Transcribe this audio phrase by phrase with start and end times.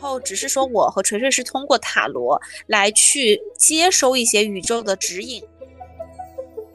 [0.00, 5.42] 后只是说我和锤锤是通过塔罗来去接收一些宇宙的指引。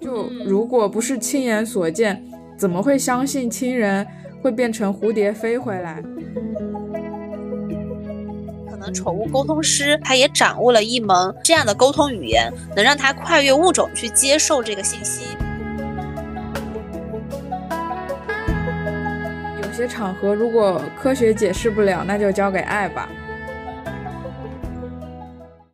[0.02, 2.23] 就如果不是亲眼所见，
[2.57, 4.05] 怎么会相信亲人
[4.41, 6.04] 会变成蝴蝶飞回来？
[8.70, 15.23] 可能宠物沟通师他也掌握了一门这样的沟通语言，能让他跨越物种去接受这个信息。
[19.84, 23.10] 些场合如果科学解释不了，那就交给爱吧。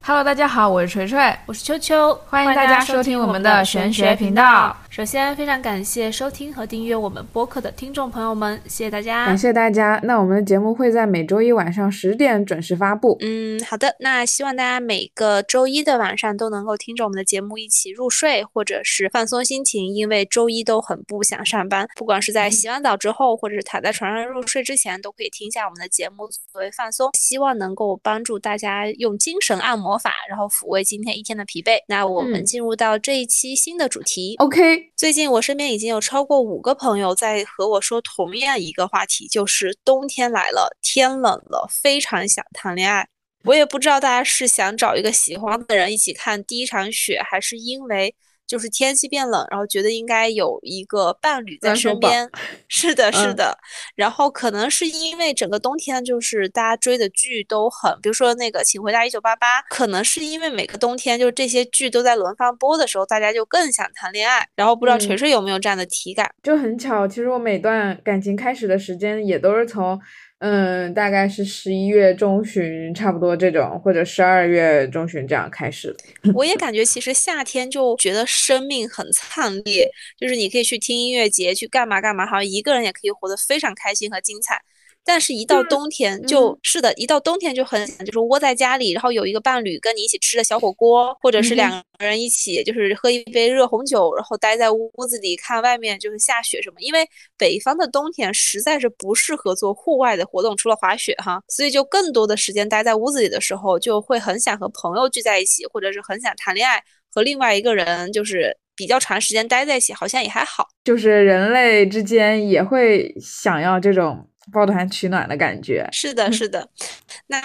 [0.03, 4.75] Hello，大家好，我是锤锤，我是秋秋，欢迎大家收听我们的玄学频道。
[4.89, 9.99] 首先，非常感谢收听和订阅我们播客的听众朋友们，谢谢大家，感谢大家。
[10.03, 13.15] 那我们的节目会在每周一晚上十点准时发布。
[13.21, 13.95] 嗯，好的。
[13.99, 21.87] 那希望大家每个周一的晚上都能够听着我们的节目一起入睡，或者是放松心情，因为周一都很不想上班。
[21.95, 27.11] 不管是在洗完澡之后，或者是躺在床上入睡之前，都可以听一下我们的节目作为放松。
[27.13, 31.77] 希望能够帮助大家用精神按摩法，然后抚慰今天一天的疲惫。
[31.87, 34.35] 那我们进入到这一期新的主题。
[34.39, 43.07] OK，最近我身边已经有超过五个朋友在和我说同样一个话题，就是冬天来了，天冷了，非常想谈恋爱。
[43.45, 48.15] 我也不知道大家是想找一个喜欢的人一起看第一场雪，还是因为。
[48.49, 52.27] 就是天气变冷，然后觉得应该有一个伴侣在身边。
[52.67, 53.55] 是的，是的。
[53.95, 64.47] 然后可能是因为整个冬天，就是大家追的剧都很，比如说那个《请回答一九八八》，可能是因为每个冬天，就是这些剧都在轮番播的时候，大家就更想谈恋爱。
[64.55, 66.29] 然后不知道锤锤有没有这样的体感？
[66.41, 69.99] 就很巧，其实我每段感情开始的时间也都是从。
[70.39, 75.93] 嗯，大概是十一月中旬，差不多这种，或者十二月中旬这样开始。
[76.33, 84.61] 我也感觉，其实夏天就觉得生命很灿烈，就是你可以去听音乐节，去干嘛干嘛，好像一个人也可以活得非常开心和精彩。
[85.05, 96.75] 但是，一到冬天，就是的，一到冬天就很想，就是窝在家里，然后有一个伴侣跟你一起吃的小火锅，或者是两个人一起，就是喝一杯热红酒，然后待在屋子里看外面就是下雪什么。
[96.79, 97.07] 因为
[97.37, 106.79] 北方的冬天实在是不适合做户外的活动，除了滑雪哈，所以就更多的时间待在屋子里的时候，就会很想和朋友聚在一起，或者是很想谈恋爱，
[107.11, 110.67] 和另外一个人就是比较长时间待在一起，好像也还好。
[110.83, 114.28] 就是人类之间也会想要这种。
[114.51, 116.69] 抱团取暖的感觉，是的，是的。
[117.27, 117.37] 那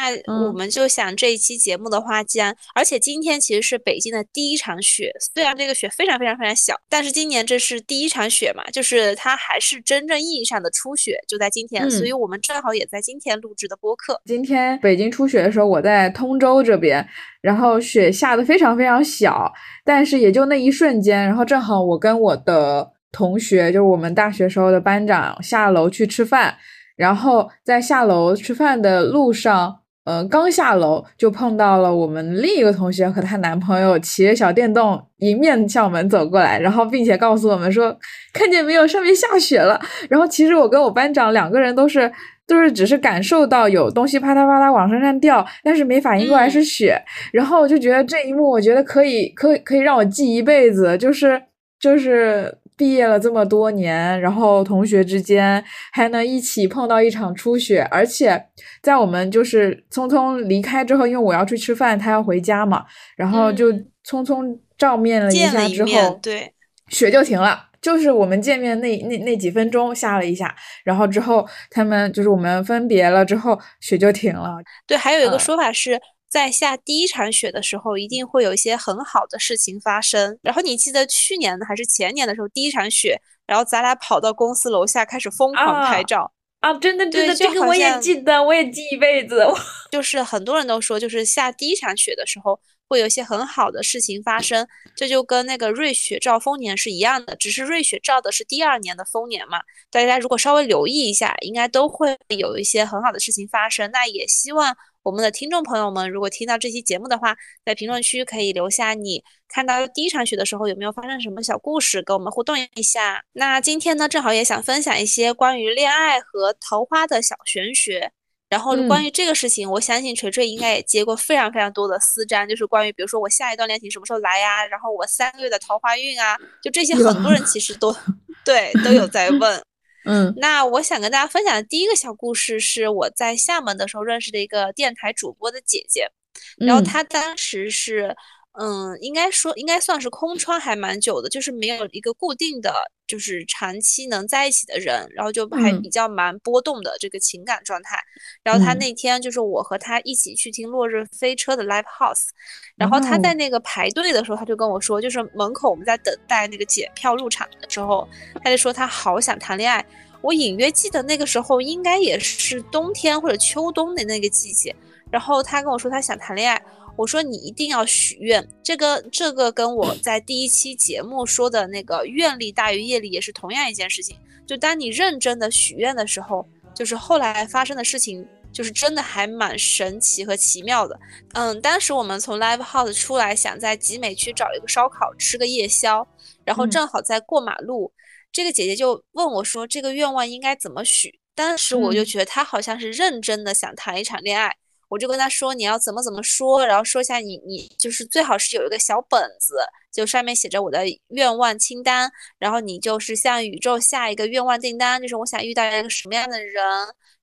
[0.46, 14.20] 我们就想这一期节目的话，既然而且今天其实是北京的第一场雪，虽然这个雪非常非常非常小，但是今年这是第一场雪嘛，就是它还是真正意义上的初雪，就在今天，所以我们正好也在今天录制的播客。
[14.24, 17.06] 今天北京初雪的时候，我在通州这边，
[17.40, 19.52] 然后雪下的非常非常小，
[19.84, 26.56] 但是也就那一瞬间，然后正好我跟我的同学，就是我们大学时候的班长下楼去吃饭。
[26.96, 37.96] 然后在下楼吃饭的路上，呃，刚下楼就碰到了我们另一个同学和她男朋友骑着小电动迎面向我们走过来，然后并且告诉我们说，
[38.32, 39.80] 看见没有，上面下雪了。
[40.08, 42.12] 然后其实我跟我班长两个人都是
[42.46, 46.96] 都是只是感受到有东西啪嗒啪嗒往身上掉，但是没反应过来是雪。
[47.32, 51.42] 然后我就觉得这一幕，我觉得可以可以可以让我记一辈子，就是
[51.80, 52.58] 就是。
[52.76, 55.62] 毕业了这么多年，然后同学之间
[55.92, 58.46] 还能一起碰到一场初雪，而且
[58.82, 62.84] 在我们就是匆匆离开之后，因为我要去吃饭，他要回家嘛，
[63.16, 63.72] 然后就
[64.04, 66.52] 匆匆照面了一下之后，对，
[66.88, 67.68] 雪就停了。
[67.80, 70.54] 就是我们见面那那那几分钟下了一下，
[70.84, 74.56] 然后之后他们就是我们分别了之后，雪就停了。
[74.86, 76.00] 对，还有一个说法是。
[76.34, 80.36] 在下第一场雪的时候，一定会有一些很好的事情发生。
[80.42, 86.74] 然后你记得去年还是前年的时候，第一场雪，然后咱俩跑到公司楼下开始疯狂拍照啊！
[86.74, 89.46] 真的真的，这个我也记得，我也记一辈子。
[89.92, 92.58] 就 是很多人都说，就是下第一场雪的时候，
[92.88, 94.66] 会有一些很好的事情发生。
[94.96, 99.60] 这就跟那个瑞雪兆丰年是一样的，只是瑞雪兆的是第二年的丰年嘛。
[99.88, 103.88] 大家如果稍微留意一下，应该都会有一些很好的事情发生。
[103.92, 104.76] 那也希望。
[105.04, 113.22] 我们的听众朋友们，如果听到这期节目的话，在评论区可以留下你看到第一场雪的时候有没有发生什么小故事，跟我们互动一下。
[113.34, 118.10] 那今天呢，正好也想分享一些关于恋爱和桃花的小玄学。
[118.48, 127.94] 然后关于这个事情，我相信锤锤应该也接过非常非常多的私占，就是关于比如说我下一段恋情什么时候来呀，然后我三个月的桃花运啊，就这些很多人其实都
[128.42, 129.60] 对都有在问。
[130.04, 136.08] 嗯，那我想跟大家分享的第一个小故事是我在厦门的时候认识的一个电台主播的姐姐，
[136.56, 138.14] 然后她当时是
[138.56, 142.72] 嗯，应该说应该算是空窗还蛮久的，就是没有一个固定的
[143.06, 147.98] 就是长期能在一起的人，然后就还比较蛮波动的这个情感状态。
[148.44, 152.28] 然后他那天就是我和他一起去听落日飞车的 live house，
[152.76, 158.08] 然后他在那个排队的时候，他就跟我说，就是门口我们在等待那个检票入场的时候，
[158.44, 159.84] 他就说他好想谈恋爱。
[160.22, 164.74] 我隐约记得那个时候应该也是冬天或者秋冬的那个季节，
[165.10, 166.62] 然后他跟我说他想谈恋爱，
[166.96, 180.98] 我说你一定要许愿，这个这个跟我在第一期节目说的那个愿力大于业力也是同样一件事情，就当你认真的许愿的时候，就是后来发生的事情，就是真的还蛮神奇和奇妙的。
[181.32, 186.06] 嗯，当时我们从 live house 出来，想在集美区找一个烧烤吃个夜宵，
[186.44, 187.92] 然后正好在过马路。
[188.30, 194.56] 这个姐姐就问我说：“这个愿望应该怎么许？”当时我就觉得她好像是认真的想谈一场恋爱，
[194.94, 199.56] 我就跟他说：“你要怎么怎么说，然后说一下你你就是最好是有一个小本子，
[199.92, 202.08] 就上面写着我的愿望清单，
[202.38, 206.64] 然后你就是向宇宙下一个愿望订单，就是我想遇到一个什么样的人，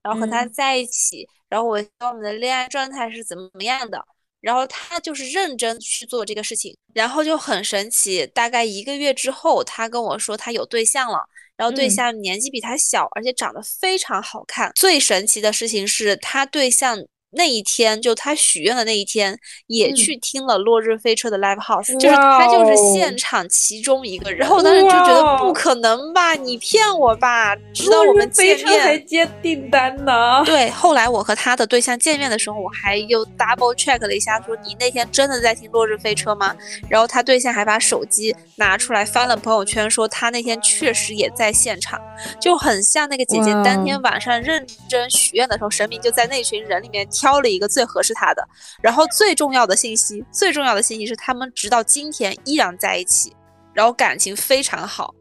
[0.03, 4.03] 然后和他在一起，然后我我们的恋爱状态是怎么怎么样的。”
[4.41, 8.27] 然后他就是认真去做这个事情，然后就很神奇。
[8.27, 11.19] 大概一个月之后，他跟我说他有对象了，
[11.56, 14.71] 然后对象年纪比他小，而且长得非常好看。
[14.75, 16.97] 最神奇的事情是他对象。
[17.33, 24.39] 那一天，就他许愿的那一天，也去听了《落日飞车》的 live house，就是他就是现场其中一个人。
[24.39, 27.56] 然后我当时就觉得不可能吧，你骗我吧？
[27.74, 30.44] 直到我们见面才接订单呢。
[30.45, 36.54] 对，后来我和他的对象见面的时候，我还又 double check 了一下，说你那天真的在听《落日飞车》吗？
[36.89, 41.98] 然后他对象还把手机拿出来翻了朋友圈，说他那天确实也在现场，
[42.42, 47.07] 就很像那个姐姐当天晚上认真许愿的时候，神明就在那群人里面。
[47.21, 48.44] 挑了一个最合适他的，
[48.81, 53.31] 然后最重要的信息，最重要的信息是他们直到今天依然在一起，
[53.75, 55.13] 然后感情非常好。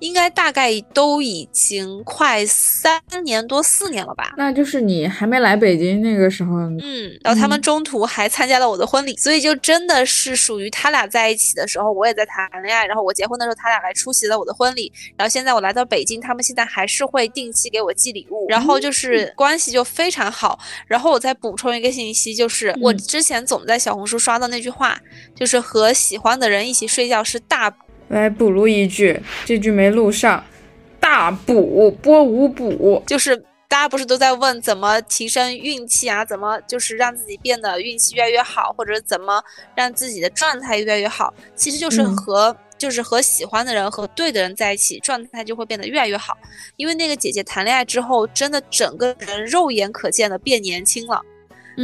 [0.00, 4.32] 应该大概都已经快三年多四年了吧？
[4.36, 6.56] 那就是你还没来北京那个时候。
[6.82, 12.86] 嗯，然后他们中途还参加了我的婚礼，所以就真的是属于他俩在一起的时候，我也在谈恋爱。
[12.86, 14.92] 然后我结婚的时候，他俩来出席了我的婚礼。
[15.16, 20.58] 然后现在我来到北京，他们现在还是会定期给我寄礼物，然后就是关系就非常好。
[20.86, 24.98] 然后我再补充一个信息，就是我之前总在小红书刷到那句话，
[25.34, 27.70] 就是和喜欢的人一起睡觉是大。
[28.10, 30.44] 来补录一句，这句没录上，
[30.98, 33.36] 大补播五补，就是
[33.68, 36.24] 大家不是都在问怎么提升运气啊？
[36.24, 39.40] 怎么就是让自己变得运气越来越好，或者怎么
[39.76, 41.32] 让自己的状态越来越好？
[41.54, 46.36] 其实就是和就是和喜欢的人和对的人在一起，状态就会变得越来越好。
[46.76, 51.22] 因为那个姐姐谈恋爱之后，真的整个人肉眼可见的变年轻了。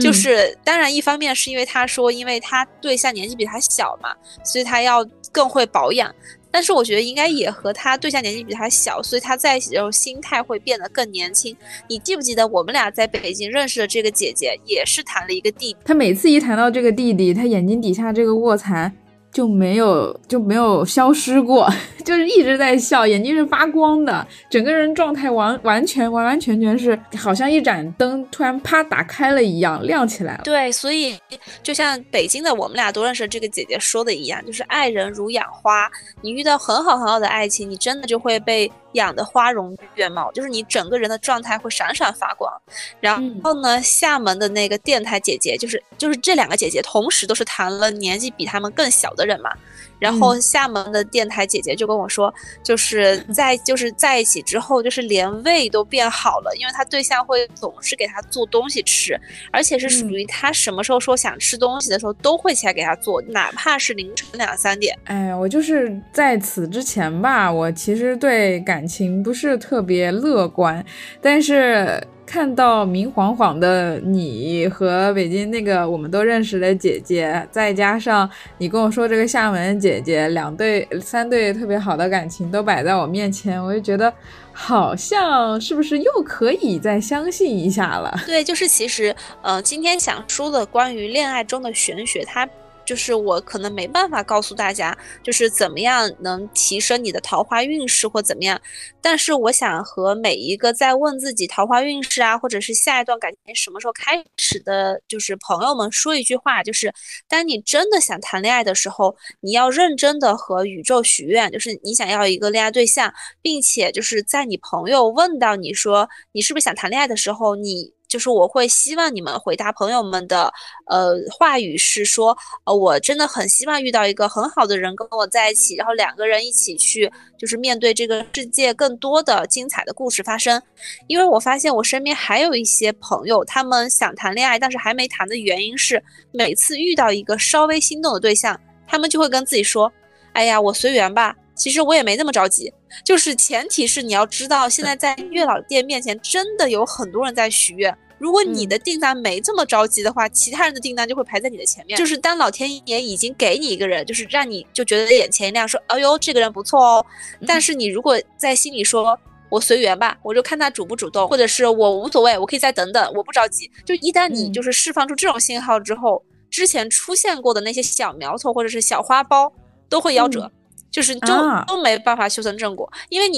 [0.01, 4.13] 就是当然，一方面是因为她说，因为她对象年纪比她小嘛，
[4.45, 5.07] 所以她要。
[5.37, 6.15] 更会保养，
[6.51, 11.55] 但是我觉得应该也和他对象年纪比他小，所以他在一起的时候心态会变得更年轻。
[11.91, 15.79] 你记不记得我们俩在北京认识的这个姐姐，也是谈了一个弟弟。
[15.85, 18.91] 他每次一谈到这个弟弟，他眼睛底下这个卧蚕。
[19.37, 21.71] 就没有就没有消失过，
[22.03, 30.41] 就是一直在笑，眼睛是发光的，整个人状态完完全完完全全是好像一盏灯突然啪打开了一样亮起来了。
[30.43, 31.21] 对，所以
[31.63, 35.87] 就像北京的我们俩都认识的这个姐姐说的一样，就是爱人如养花，
[36.23, 38.73] 你遇到很好很好的爱情，你真的就会被。
[38.93, 42.51] 养的花容月貌，就是你整个人的状态会闪闪发光。
[42.99, 49.51] 然后呢，厦门的那个电台姐姐，就是就是这两个姐姐同时都是谈了年纪比他们更小的人嘛。
[49.99, 59.19] 然后厦门的电台姐姐就跟我说，就是在就是在一起之后，就是连胃都变好了，因为他对象会总是给他做东西吃，
[59.51, 64.95] 而且是属于他什么时候说想吃东西的时候，都会起来给他做，哪怕是凌晨两三点。
[65.05, 70.85] 哎，我就是在此之前吧，我其实对感情不是特别乐观，
[71.23, 72.07] 但是。
[72.27, 78.29] 看到明晃晃的你和北京那个我们都认识的姐姐，再加上
[78.59, 84.13] 你跟我说这个厦门姐姐，两对三对特别好的感情都摆在我面前，我就觉得
[84.53, 88.13] 好像是不是又可以再相信一下了？
[88.27, 92.47] 对，就是其实，呃，今天想说的关于恋爱中的玄学，它。
[92.87, 98.59] 就是我可能没办法告诉大家，就是怎么样能提升你的桃花运势或怎么样。
[99.03, 106.93] 但是我想和每一个在问自己桃花运势啊，或者是下一段感情什么时候开始的，就是朋友们说一句话，就是
[107.29, 113.13] 当你真的想谈恋爱的时候，你要认真的和宇宙许愿，就是你想要一个恋爱对象，
[113.43, 117.96] 并且就是在你朋友问到你说你是不是想谈恋爱的时候，你。
[118.09, 120.53] 就是我会希望你们回答朋友们的
[120.87, 130.61] 呃话语是说，呃，我真的很希望遇到一个很好的人跟我在一起，然后两个人一起去就是面对这个世界更多的精彩的故事发生。
[131.09, 139.93] 因为我发现我身边还有一些朋友，他们想谈恋爱，但是还没谈的原因是每次遇到一个稍微心动的对象，他们就会跟自己说，
[140.33, 141.35] 哎呀，我随缘吧。
[141.57, 142.73] 其实我也没那么着急，
[143.03, 147.97] 就是前提是你要知道，现在在月老店面前真的有很多人在许愿。
[148.19, 151.99] 如果你的订单没这么着急的话，其他人的订单就会排在你的前面。
[151.99, 157.07] 就是当老天爷已经给你一个人，就是让你就觉得眼前一亮，说哎呦这个人不错哦。
[157.47, 159.19] 但是你如果在心里说
[159.51, 163.71] 我随缘吧，我就看他主不主动，或者是我无所谓，我可以再等等，我不着急。
[163.85, 169.53] 就一旦你就是释放出这种信号之后，之前出现过的那些小苗头或者是小花苞
[169.91, 170.51] 都会夭折。
[170.91, 171.29] 就是都
[171.67, 173.37] 都没办法修成正果，因为你，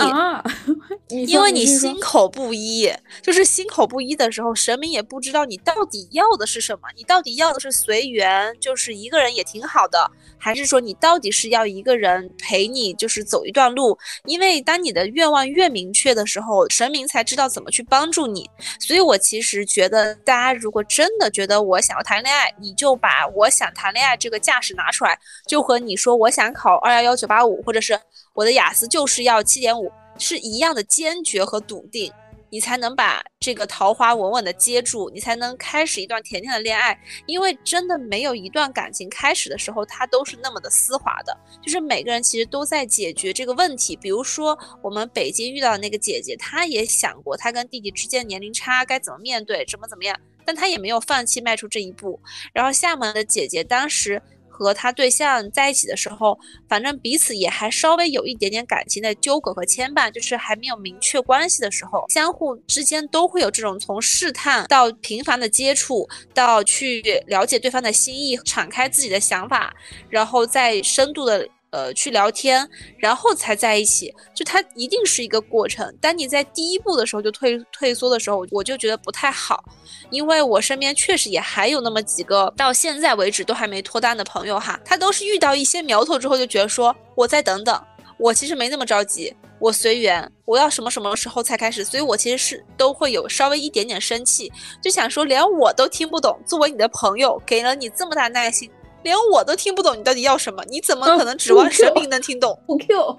[1.26, 13.98] 因为你心口不一，就是心口不一的时候，神明也不知道你到底要的是什么，你到底要的是随缘，就是一个人也挺好的，还是说你到底是要一个人陪你，就是走一段路？
[14.24, 18.48] 因为当你的愿望越明确的时候，神明才知道怎么去帮助你。
[18.78, 27.48] 所以我其实觉得，大家如果真的觉得我想要谈恋爱，你就把我想谈恋爱这个架势拿出来，就和你说我想考二幺幺九八五。
[27.48, 27.98] 五，或者是
[28.34, 32.12] 我的雅思就是要七点五，是一样的坚决和笃定，
[32.50, 37.00] 你才能把这个桃花稳稳的接住，你才能开始一段甜甜的恋爱。
[37.24, 43.96] 因为真的没有一段感情开始的时候，它都是那么的丝滑的，就是每个人其实都在解决这个问题。
[43.96, 50.14] 比如说我们北京遇到的那个姐姐，她也想过她跟弟弟之间年龄差该怎么面对，怎么怎么样，
[50.44, 52.20] 但她也没有放弃迈出这一步。
[52.52, 54.20] 然后厦门的姐姐当时。
[54.58, 56.38] 和他对象在一起的时候，
[56.68, 69.72] 反正彼此也还稍微有一点点感情的纠葛和牵绊，就是还没有明确关系的时候，相互之间都会有这种从试探到频繁的接触，到去了解对方的心意，敞开自己的想法，
[70.08, 71.48] 然后再深度的。
[71.70, 75.94] 呃，去聊天，然后才在一起，就它一定是一个过程。
[76.00, 79.62] 当你在第一步的时候就退退缩的时候，我就觉得不太好，
[80.10, 87.84] 因为我身边确实也还有那么几个到现在为止都还没脱单的朋友哈，他都是遇到一些苗头之后就觉得说，我再等等，
[88.18, 94.50] 我其实没那么着急，我随缘，我要什么什么时候才开始，所以我其实是都会有稍微一点点生气，
[94.82, 98.70] 就想说连我都听不懂，作为你的朋友，给了你这么大耐心。
[99.08, 102.58] 连我都听不懂你到底要什么，你怎么可能指望神明能听懂？
[102.68, 103.18] 不 Q，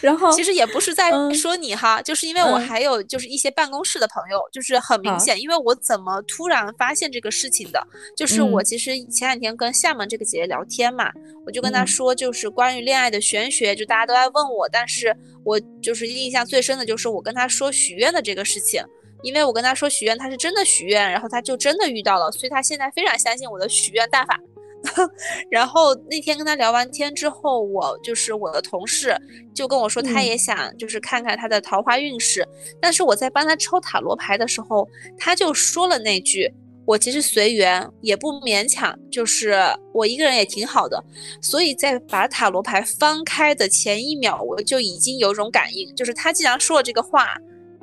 [0.00, 7.80] 然后其实也不是在说你哈，就是因为我还有就是一些办公室的朋友，就是很明显，因为我怎么突然发现这个事情的，
[8.16, 11.12] 就是我其实前两天跟厦门这个姐姐聊天嘛，
[11.46, 18.82] 我就跟她说，就是关于恋爱的玄学，就大家都在问我，但是我就是印象最深的就是我跟她说许愿的这个事情，
[19.22, 24.40] 因为我跟她说许愿，她是真的许愿，然后她就真的遇到了，所以她现在非常相信我的许愿大法。
[25.48, 29.16] 然后那天跟他聊完天之后，我就是我的同事
[29.54, 32.46] 就跟我说，他也想就是看看他的桃花运势。
[32.80, 36.52] 但是我在帮他抽塔罗牌的时候，他就说了那句
[36.84, 39.54] ：“我其实随缘，也不勉强，就是
[39.94, 41.02] 我一个人也挺好的。”
[41.40, 47.36] 所以在把塔罗牌翻开的前一秒，我就已经有种感应，就是他既然说了这个话，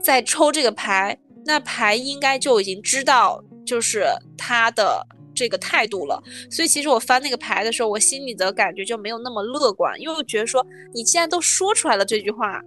[0.03, 4.05] 在抽这个牌，那牌应该就已经知道，就是
[4.37, 5.07] 他的。
[5.39, 12.61] 这个态度了，所以其实我翻那个牌的时候，我心里的感觉就没有那么乐观，因为我觉得说你既然都说出来了这句话，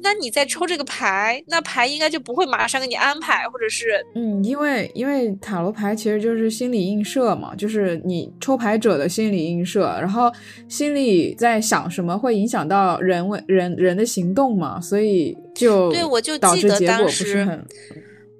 [0.00, 10.32] 那你再抽这个牌，那牌应该就不会马上给你安排，或者是嗯，因为因为塔罗牌其实就是心理映射嘛，就是你抽牌者的心理映射，然后
[10.66, 17.64] 心里在想什么会影响到人为人人的行动嘛，所以就对我就导致结果不是很。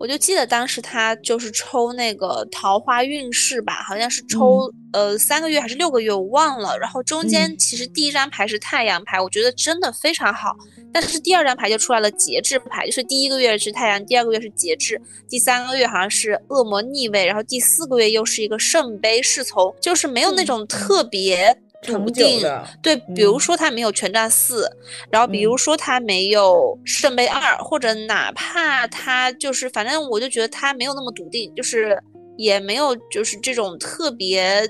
[0.05, 6.77] 我就记得当时他就是抽那个桃花运势吧，好像是抽呃三个月还是六个月，我忘了。
[6.79, 10.55] 然后中间其实第一张牌是太阳牌，我觉得真的非常好。
[10.93, 21.57] 但是第二张牌就出来了节制牌，就是第一个月是太阳，第二个月是节制，第三个月好像是恶魔逆位，然后第四个月又是一个圣杯侍从，就是没有那种特别。
[21.85, 22.41] 笃定
[22.83, 24.69] 对，比如说他没有权杖四，
[25.11, 31.99] 然后比如说他没有圣杯二，或者哪怕他就是，反正我就觉得他没有那么笃定，就是
[32.37, 34.69] 也没有就是这种特别。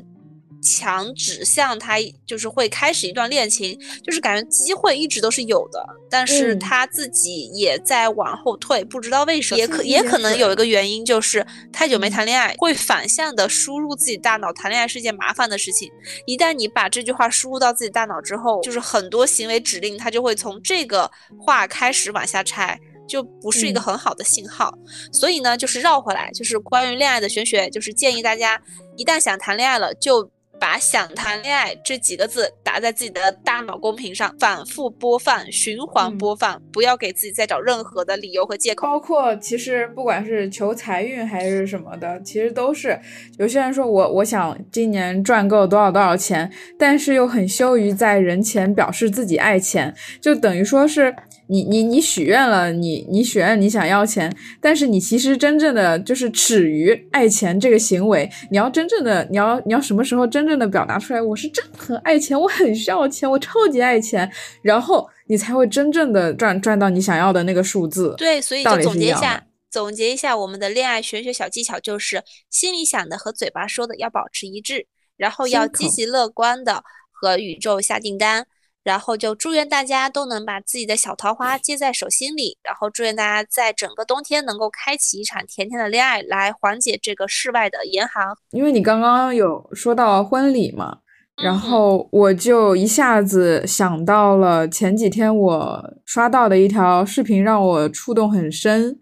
[0.65, 15.91] 强指向他就是会开始一段恋情，就是感觉机会一直都是有的，但是他自己也在往后退，不知道为什么，也可也可能有一个原因就是太久没谈恋爱，会反向的输入自己大脑，谈恋爱是件麻烦的事情。
[16.27, 22.81] 一旦你把这句话输入到自己大脑之后，就是很多行为指令，它就会从这个话开始往下拆。
[23.07, 24.73] 就不是一个很好的信号。
[25.13, 28.59] 所以呢，就是绕回来，就是关于恋爱的玄学，就是建议大家
[28.97, 30.31] 一旦想谈恋爱了，就。
[30.61, 38.87] 把“想谈恋爱”这几个字打在自己的大脑公屏上，反复播放、循环播放，不要给自己再找任何的理由和借口。
[38.87, 42.99] 包括其实不管是求财运还是什么的，其实都是
[43.39, 51.15] 有些人说我我想今年赚够多少多少钱，但是又很羞于在人前表示自己爱钱，就等于说是。
[51.47, 58.31] 你你你许愿了，你你许愿你想要钱，但是你其实真正的就是耻于爱钱这个行为。
[58.51, 64.31] 你要真正的，你要你要什么时候真正的表达出来，我是真的很爱钱，我很需要钱，我超级爱钱，
[64.63, 68.15] 然后你才会真正的赚赚到你想要的那个数字。
[68.17, 74.87] 对，所以就总结一下，总结一下我们的恋爱玄学小技巧就是心里想的和嘴巴说的要保持一致，
[75.17, 76.83] 然后要积极乐观的
[77.13, 78.47] 和宇宙下订单。
[78.85, 88.27] 然后就祝愿大家都能把自己的小桃花接在手心里，然后祝愿大家在整个冬天能够开启一场甜甜的恋爱，来缓解这个室外的严寒。
[88.51, 90.99] 因为你刚刚有说到婚礼嘛，
[91.43, 98.99] 然后我就一下子想到了前几天我刷到的一条视频，让我触动很深。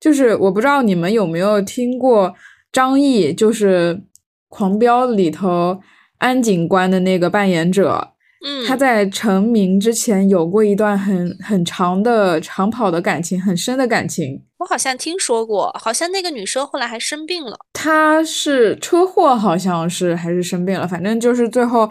[0.00, 2.34] 就是我不知道你们有没有听过
[2.72, 3.94] 张译，就是
[4.48, 5.80] 《狂飙》里头
[6.18, 8.11] 安警官的那个扮演者。
[8.66, 14.42] 他在成名之前有过一段很很长的长跑的感情，很深的感情。
[14.58, 17.56] 我好像听说过，好像那个女生后来还生病了。
[17.72, 21.90] 她是车祸，好像是还是生病了，反正就是最后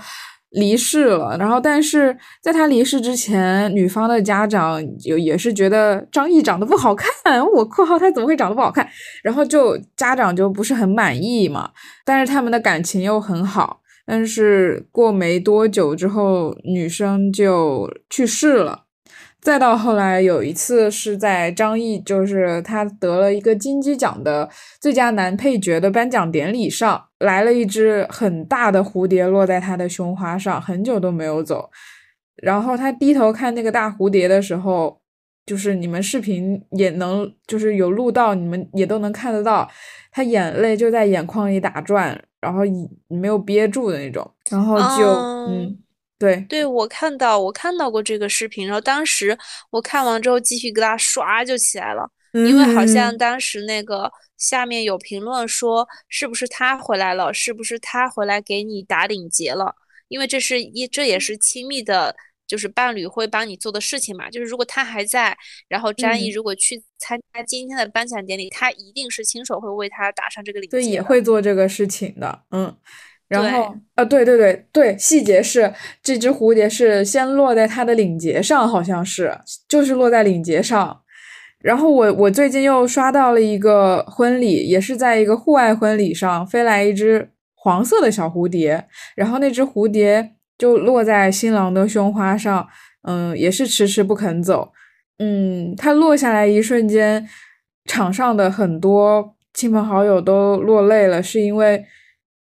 [0.51, 1.35] 离世了。
[1.37, 7.09] 然后，但是在她离世之前，女方的家长有也是觉得张译长得不好看。
[7.53, 8.87] 我括号他怎么会长得不好看？
[9.21, 11.69] 然后就家长就不是很满意嘛。
[12.05, 13.80] 但是他们的感情又很好。
[14.11, 18.83] 但是过没多久之后，女生就去世了。
[19.39, 24.49] 再到后来，有一次是在张译，就是他得了一个金鸡奖的
[24.81, 31.69] 最佳男配角的颁奖典礼上，来了一只很大的蝴蝶落在他的胸花上，很久都没有走。
[32.35, 34.99] 然后他低头看那个大蝴蝶的时候，
[35.45, 39.71] 就是你们视频也能，就是有录到，你们也都能看得到，
[40.11, 42.21] 他眼泪就在眼眶里打转。
[42.41, 45.05] 然后你没有憋住的那种，然后就
[45.47, 45.77] 嗯，
[46.19, 46.41] 对。
[46.49, 49.37] 对，我看到我看到过这个视频，然后当时
[49.69, 59.75] 我看完之后继续给他刷就起来了，因为好像当时那个下面有评论说是不是他回来了，是不是他回来给你打领结了，
[60.07, 62.15] 因为这是一这也是亲密的。
[62.51, 65.33] 就是伴侣会帮你做的事情嘛，就是如果他还在，
[65.69, 72.75] 然后张译如果去参加今天的颁奖典礼，他一定是亲手会为他打上这个领结，对，也会做这个事情的，嗯，
[73.29, 81.01] 然后啊，对对对对，细节是这只蝴蝶是先落在他的领结上，好像是，就是落在领结上，
[81.59, 90.33] 然后我我最近又刷到了一个婚礼，也是在一个户外婚礼上飞来一只黄色的小蝴蝶，然后那只蝴蝶。
[90.61, 92.67] 就落在新郎的胸花上，
[93.01, 94.71] 嗯，也是迟迟不肯走，
[95.17, 97.27] 嗯，他落下来一瞬间，
[97.85, 101.83] 场上的很多亲朋好友都落泪了，是因为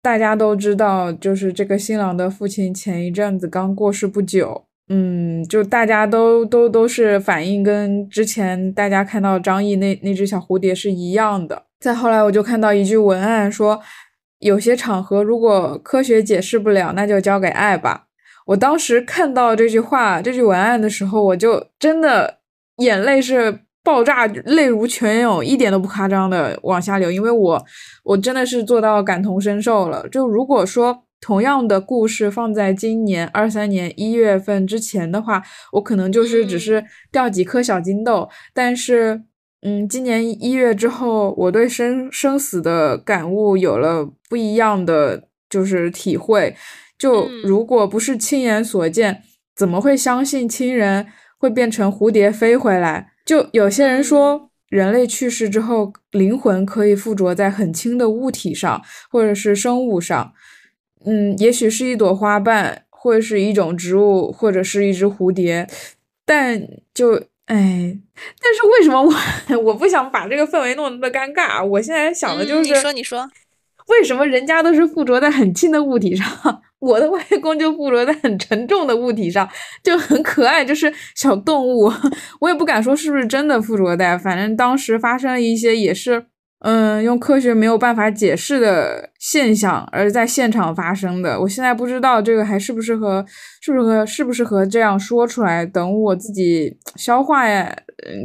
[0.01, 11.63] 大家都知道，就是这个新郎的父亲前一阵子刚过世不久，嗯，就大家都都都是反应跟之前大家看到张译那那只小蝴蝶是一样的。
[11.81, 13.81] 再后来，我就看到一句文案说，
[14.39, 18.04] 有些场合如果科学解释不了，那就交给爱吧。
[18.45, 22.37] 我当时看到这句话、这句文案的时候，我就真的
[22.77, 27.65] 眼泪是爆炸，泪如泉涌，一点都不夸张的往下流，因为我
[28.03, 30.07] 我真的是做到感同身受了。
[30.09, 39.23] 就如果说同样的故事放在今年二三年一月份之前的话，我可能就是只是掉几颗小金豆，但是
[39.63, 46.55] 嗯，今年一月之后，我对生生死的感悟有了不一样的就是体会。
[46.97, 49.23] 就如果不是亲眼所见，
[49.55, 53.11] 怎么会相信亲人会变成蝴蝶飞回来？
[53.25, 60.33] 就有些人说，人类去世之后，灵魂可以附着在很轻的物体上，或者是生物上。
[61.05, 65.67] 嗯，也许是一朵花瓣，或者是一种植物，或者是一只蝴蝶。
[66.25, 66.59] 但
[66.93, 67.13] 就
[67.45, 67.95] 哎，
[68.41, 69.13] 但是为什么我
[69.61, 71.63] 我不想把这个氛围弄得那么尴尬？
[71.63, 73.29] 我现在想的就是，你说你说，
[73.87, 76.27] 为什么人家都是附着在很轻的物体上？
[76.79, 79.47] 我的外公就附着在很沉重的物体上，
[79.81, 81.91] 就很可爱，就是小动物。
[82.41, 86.27] 我也不敢说是不是真的附着在，反正当时发生了一些也是，
[86.65, 91.39] 嗯，用科学没有办法解释的现象，而在现场发生的。
[91.39, 93.23] 我现在不知道这个还适不适合，
[93.61, 95.63] 是不是合，适不适合这样说出来。
[95.63, 97.45] 等我自己消化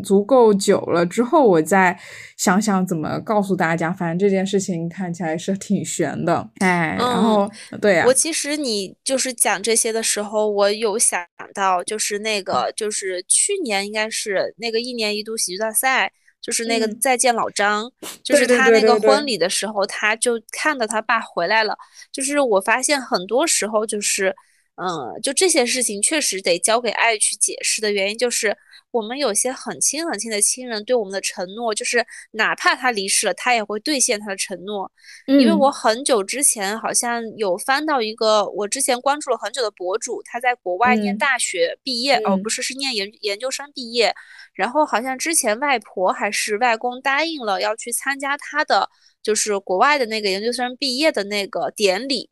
[0.02, 1.94] 足够久了之后，我再
[2.38, 3.92] 想想怎么告诉大家。
[3.92, 7.46] 反正这件事情看起来是挺悬的，哎，然后
[7.78, 11.22] 对呀，我其实你就是讲这些的时候，我有想
[11.52, 16.10] 到，就是那个，就是去年应该是那个一年一度喜剧大赛。
[16.40, 17.90] 就是那个再见老张，
[18.24, 21.76] 就是他那个婚礼的时候，他就看到他爸回来了。
[22.10, 24.34] 就是我发现很多时候，就是，
[24.76, 28.56] 嗯，就这些事情确实得交给爱去解释的原因，就是
[28.90, 34.90] 我们有些很亲很亲的亲人对我们的承诺，就是哪怕他离世了，他也会兑现他的承诺。
[35.26, 44.14] 因为我很久之前好像有翻到一个我之前关注了很久的博主，他在国外念大学毕业，哦，不是，是念研研究生毕业。
[44.60, 48.86] 然后好像之前外婆还是外公答应了要去参加他的
[49.22, 52.28] 就是国外的那个研究生毕业的那个典礼，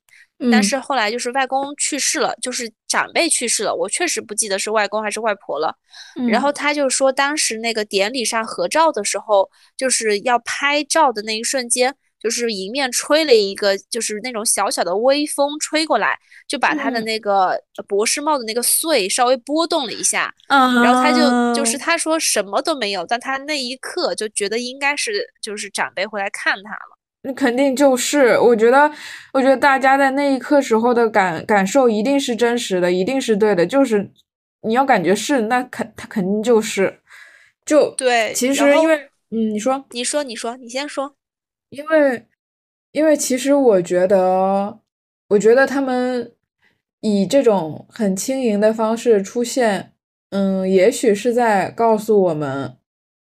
[0.53, 5.75] 但是后来就是外公去世了，就是长辈去世了，我确实不记得是外公还是外婆了。
[6.31, 11.95] 然后他就说当时那个典礼上合照的时候，就是要拍照的那一瞬间。
[12.21, 20.35] 就是迎面吹了一个，就是那种小小的微风吹过来，就把他的那个博士帽的那个穗稍微拨动了一下。
[20.49, 26.99] 嗯，然后他就就是他说什么都没有，但他那一刻就觉得应该是就是长辈回来看他了。
[27.23, 28.91] 那肯定就是，我觉得，
[29.33, 33.67] 我觉得大家在那一刻时候的感感受一定是真实的，一定是对的。
[33.67, 34.09] 就是
[34.63, 37.01] 你要感觉是，那肯他肯定就是，
[37.67, 38.33] 就对。
[38.35, 38.97] 其实因为
[39.31, 41.17] 嗯，你说，你说，你说，你先说。
[41.71, 42.27] 因为，
[42.93, 44.79] 因为其实我觉得，
[45.29, 46.33] 我觉得他们
[47.01, 49.93] 以这种很轻盈的方式出现，
[50.31, 52.75] 嗯，也许是在告诉我们，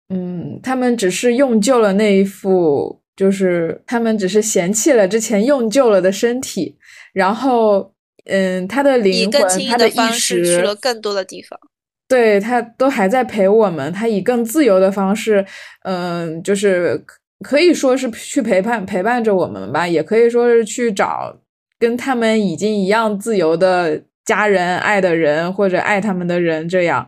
[0.10, 6.78] 嗯，他们只是用旧了那一副，就是他们只是嫌弃了之前用旧了的身体，
[7.14, 7.94] 然后，
[8.26, 11.58] 嗯，他的灵魂，他的意识去了更多的地方，
[12.10, 15.46] 对他都还在陪我们，他以更自由的方式，
[15.84, 17.02] 嗯，就是。
[17.44, 21.38] 可以说是去陪伴陪伴着我们吧，也可以说是去找
[21.78, 27.08] 跟他们已经一样自由的家人、爱的人或者爱他们的人这样。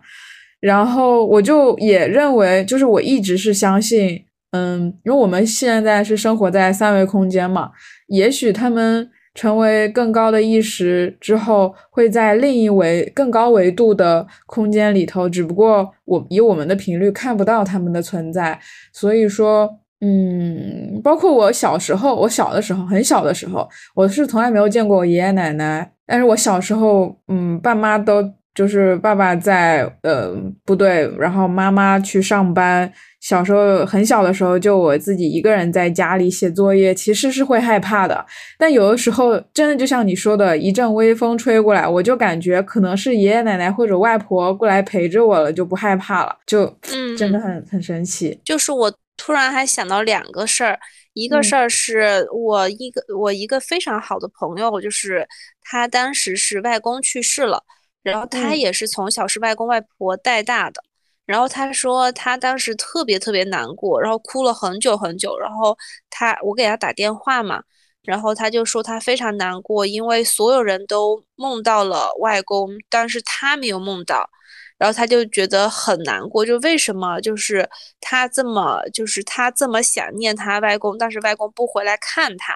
[0.60, 7.71] 然后我就也认为，就是我一直是相信，嗯，因为我们现在是生活在三维空间嘛，
[8.08, 18.60] 也许他们成为更高的意识之后，会在另一维更高维度的空间里头，只不过我以我们的频率看不到他们的存在，
[18.91, 19.80] 所以说。
[20.06, 25.91] 嗯，包括我小时候，我小的时候，很小的时候，我是从来没有见过我爷爷奶奶。
[26.06, 30.32] 但是我小时候，嗯，爸妈都就是爸爸在呃
[30.63, 32.91] 部队，然后妈妈去上班。
[33.20, 38.24] 小时候很小的时候，就我自己一个人在家里写作业，其实是会害怕的。
[38.60, 48.39] 但有的时候，真的就像你说的，一阵微风吹过来，我就感觉可能是爷爷奶奶或者外婆过来陪着我了，就不害怕了，就嗯，真的很很神奇。
[48.46, 48.94] 就是我。
[49.26, 50.80] 突然还想到两个事儿，
[51.14, 55.28] 一个事儿是我一个我一个非常好的朋友，就是
[55.62, 57.64] 他当时是外公去世了，
[58.04, 60.80] 然后他也是从小是外公外婆带大的，
[61.26, 65.76] 然后他说他当时特别特别难过，然后哭了很久很久，然后
[66.12, 67.64] 他我给他打电话嘛，
[68.04, 74.30] 然后他就说他非常难过，因为所有人都梦到了外公，但是他没有梦到。
[74.78, 77.68] 然后他就觉得很难过，就为什么就是
[78.02, 82.54] 他这么就是他这么想念他外公，但是外公不回来看他。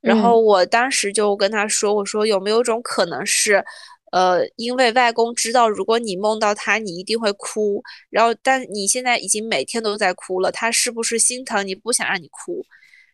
[0.00, 3.64] 然后我当时就跟他说：“我说有没有种可能是，
[4.12, 7.82] 呃，因为外公知道如果你梦到他，你一定会哭。
[8.08, 12.64] 然后但你现在已经每天都在哭了，他是不是心疼你不想让你哭？”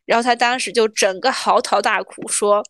[0.06, 2.64] 然后他当时就整个嚎啕大哭说。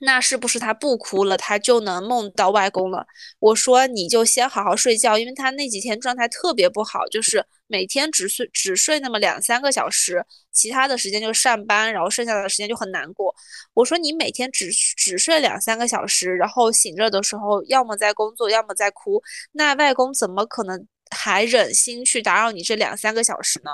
[0.00, 3.06] 那是不是他不哭了，他就能梦到外公了？
[3.38, 13.34] 我说你就先好好睡觉，因为他那几天状态特别不好，就是每天只睡只睡那么两三个小时，其他的时间就上班，然后剩下的时间就很难过。
[13.72, 23.70] 我说你每天只只睡两三个小时，然后醒着的时候要么在工作，要么在哭，那外公怎么可能还忍心去打扰你这两三个小时呢？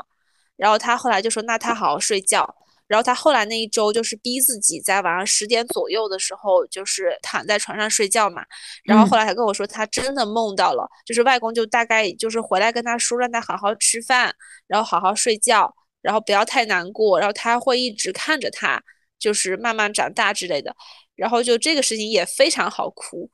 [0.56, 2.54] 然后他后来就说，那他好好睡觉。
[2.90, 8.42] 然后他后来那一周就是逼自己在晚上十点左右的时候，就是躺在床上睡觉嘛。
[8.82, 14.34] 然后后来他跟我说，他真的梦到了，就是外公就大概就是回来跟他说，让他好好吃饭，
[14.66, 15.72] 然后好好睡觉，
[16.02, 18.82] 然后不要太难过，然后他会一直看着他，
[19.20, 20.74] 就是慢慢长大之类的。
[21.14, 23.30] 然后就这个事情也非常好哭。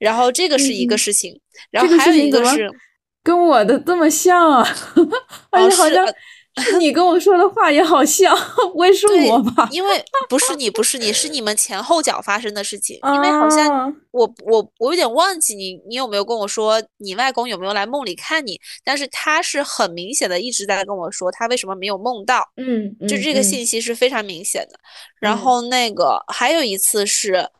[0.00, 1.40] 然后这个是一个事情，
[1.70, 2.68] 然后还有一个是
[3.22, 4.68] 跟我的这么像啊，
[5.52, 6.04] 而且好像。
[6.78, 8.34] 你跟我说的话也好像，
[8.72, 9.68] 不会是我吧？
[9.70, 12.98] 因为不是你，不是你，是你们前后脚发生的事情。
[13.14, 18.58] 因为好像我我我有点忘记你，你有没有跟我说你外公有没有来梦里看你？
[18.82, 22.42] 但是他是很明显的一直在跟我说他为什么没有梦到。
[22.56, 24.78] 嗯，就这个信息是非常明显的。
[25.20, 27.50] 然后那个还有一次是。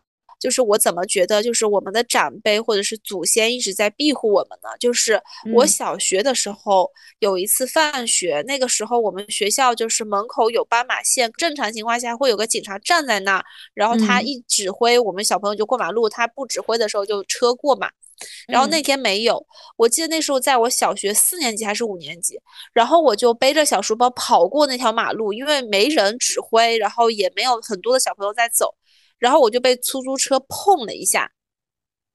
[0.46, 4.68] 就是我怎么觉得，就是我们的长辈或者是祖先一直在庇护我们呢？
[4.78, 5.20] 就是
[5.52, 17.90] 我小学的时候有一次放学，那个时候我们学校就是门口有斑马线，正常情况下会有个警察站在那儿，然后他一指挥，我们小朋友就过马路；他不指挥的时候就车过嘛。
[18.46, 19.44] 然后那天没有，
[19.76, 22.40] 我记得那时候在我小学四年级还是五年级，
[22.72, 28.74] 然后我就背着小书包跑过那条马路，因为没人指挥，然后也没有很多的小朋友在走。
[29.18, 31.31] 然后我就被出租车碰了一下，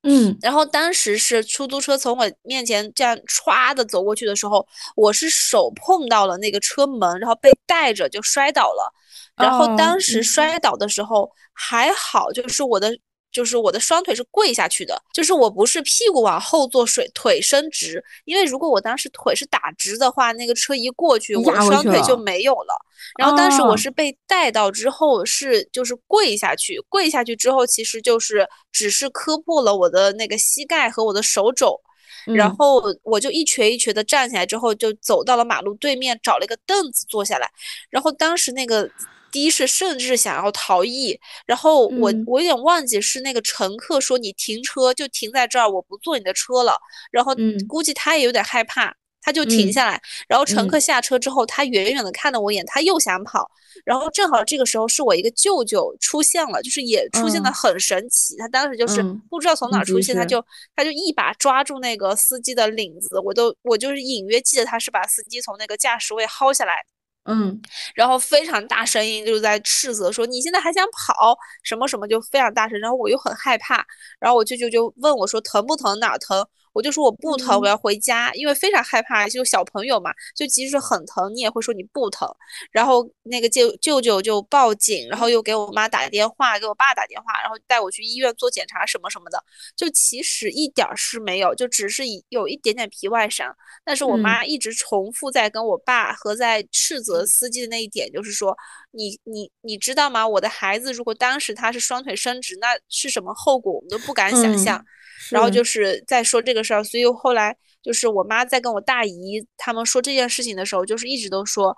[0.04, 8.94] 嗯，然后当时是出租车从我面前这样歘的走过去的时候，我是手碰到了那个车门，然后被带着就摔倒了。
[9.36, 12.98] 然后当时摔倒的时候还好，就是我的。
[13.32, 22.76] 就是我的双腿是跪下去的，就是我不是屁股往后坐，水腿伸直，因为如果我当时腿是打直的话，那个车一过去，我的双腿就没有了。
[23.18, 31.80] 然后当时我是被带到之后是就是跪下去，跪下去之后其实就是只是磕破了我的那个膝盖和我的手肘，
[32.26, 37.50] 然后我就一瘸一瘸的站起来之后就走到了马路对面，找了一个凳子坐下来，
[37.90, 38.90] 然后当时那个。
[39.32, 46.78] 的士甚至想要逃逸，然后我我有点忘记是那个乘客说你停车就停在这儿，我不坐你的车了。
[47.12, 47.34] 然后
[47.68, 50.02] 估计他也有点害怕，他就停下来。
[50.28, 53.50] 然后乘客下车之后，他远远的看了我一眼，他又想跑。
[53.86, 58.36] 然后正好这个时候是我一个舅舅出现了，就是也出现的很神奇。
[58.38, 60.44] 他当时就是不知道从哪出现，他就
[60.76, 66.84] 他就一把抓住那个司机的领子，我都我就是隐约记得他是把司机从那个驾驶位薅下来。
[67.26, 67.62] 嗯，
[67.94, 73.86] 然后非常大声音就在斥责说你现在还想跑什么什么就非常大声，然后我又很害怕，
[74.20, 76.46] 然后我舅舅就问我说疼不疼哪疼？
[76.74, 82.28] 我就说我不疼，我要回家，因为非常害怕，就小朋友嘛，就即使很疼，你也会说你不疼。
[82.72, 89.44] 然后那个舅舅舅就报警，然后又给我妈打电话，给我爸打电话，然后带我去医院做检查什么什么的。
[89.76, 93.54] 就其实一点事没有，就只是有一点点皮外伤。
[93.84, 98.58] 但是我妈一直重复在跟我爸和在斥责司机的那一点，就是说
[98.92, 100.28] 你你你知道吗？
[100.28, 103.74] 我的孩子如果当时他是双腿伸直，那是什么后果？
[103.74, 104.84] 我们都不敢想象。
[105.30, 111.76] 然后就是在说这个事儿，所以后来就是我妈在跟我大姨他们说这件事情的时候，就是一直都说，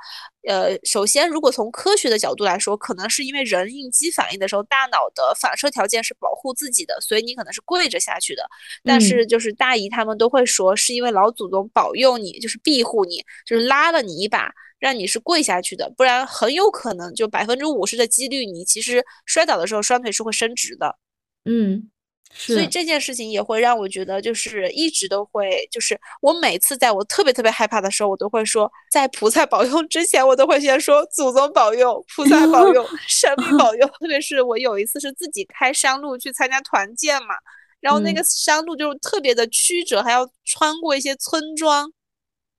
[0.48, 8.44] 呃，首先如果从科学的角度来说，可能是因为人应激反应的时候，大脑的反射条件是保护自己的，所以你可能是跪着下去的。
[8.84, 20.98] 但是就是大姨他们都会说，是因为老祖宗保佑你，就是庇护你，就是拉了你一把，让你是跪下去的，不然很有可能就百分之五十的几率，你其实摔倒的时候双腿是会伸直的。
[21.46, 21.90] 嗯。
[22.36, 33.88] 所以这件事情也会让我觉得，就是一直都会，就是我每次在我特别特别害怕的时候，我都会说，在菩萨保佑之前，我都会先说祖宗保佑、菩萨保佑、神明保佑。
[34.00, 37.36] 特别是我有一次是自己开山路去参加团建嘛，
[37.80, 41.91] 然后那个山路就特别的曲折，还要穿过一些村庄。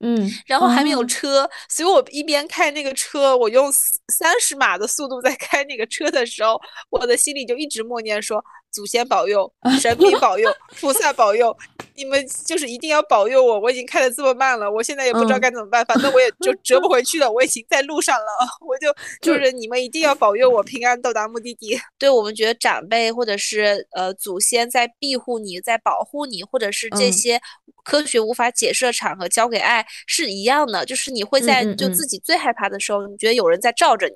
[0.01, 6.61] 嗯，然后还没有车，所以我一边开那个车，我用三十码的速度在开那个车的时候，
[6.91, 11.57] 我的心里就一直默念说：祖先保佑， 神明保佑，菩萨保佑，
[11.95, 13.61] 你们就是一定要保佑我。
[13.61, 18.27] 我已经开的这么慢了，我现在也不知道该怎么办，反正我也就折不回去了，我已经在路上了，
[18.67, 21.81] 我就就是你们一定要保佑我平安到达目的地。
[21.99, 27.41] 对我们觉得长辈或者是呃祖先在庇护你，在保护你，或者是这些。
[27.85, 34.15] 科学无法解释的场合交给爱是一样的，就是你会在就自己最害怕的时候，你觉得有人在罩着你，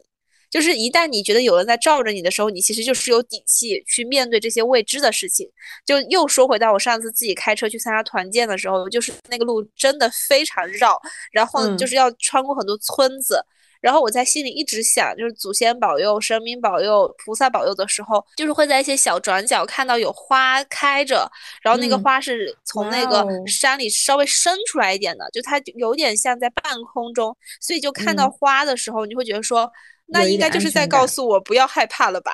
[0.50, 5.48] 就是一旦你觉得有人在罩着你的时候，你其实就是有底气去面对这些未知的事情。
[5.84, 10.98] 就又说回到我上次自己开车去参加团建的时候，就是那个路真的非常绕，
[11.32, 13.44] 然后就是要穿过很多村子。
[13.80, 21.30] 然后我在心里一直想，就是祖先保佑、神明保佑、菩萨保佑的时候，就是会在一些小转角看到有花开着，
[21.62, 29.70] 然后那个花是从那个山里稍微伸出来一点的，就它有点像在半空中，所以就看到花的时候，你会觉得说，
[30.08, 32.32] 那应该就是在告诉我不要害怕了吧？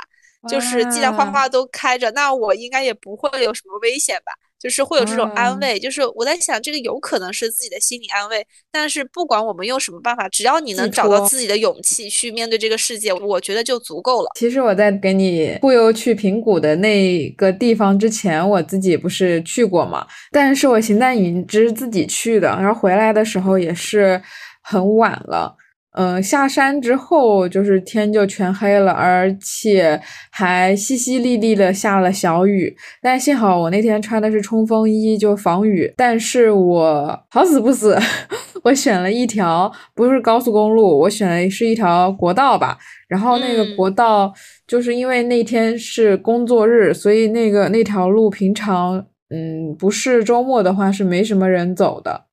[0.49, 4.33] 就是既然花花都开着，那我应该也不会有什么危险吧？
[4.61, 8.47] 就是会有这种安慰，就是我在想，这个有可能是自己的心理安慰。
[8.71, 14.31] 但是不管我们用什么办法，只要你能找到自己的勇气去面对这个世界，我觉得就足够了。
[14.39, 20.07] 其实我在给你忽悠去平谷的那个地方之前，我自己不是去过嘛？
[20.31, 24.23] 但是我形单影只自己去的，然后回来的时候也是
[24.63, 25.57] 很晚了。
[25.97, 32.77] 嗯，下山之后就是天就全黑了，而且还淅淅沥沥的下了小雨。
[33.01, 35.93] 但幸好我那天穿的是冲锋衣，就防雨。
[35.97, 37.97] 但是我好死不死，
[38.65, 42.77] 我选了一条不是高速公路，我选的是一条国道吧。
[43.07, 44.35] 然后那个国道
[44.67, 48.99] 就是因为那天是工作日，所以那个那条路平常
[49.31, 52.25] 嗯不是周末的话是没什么人走的。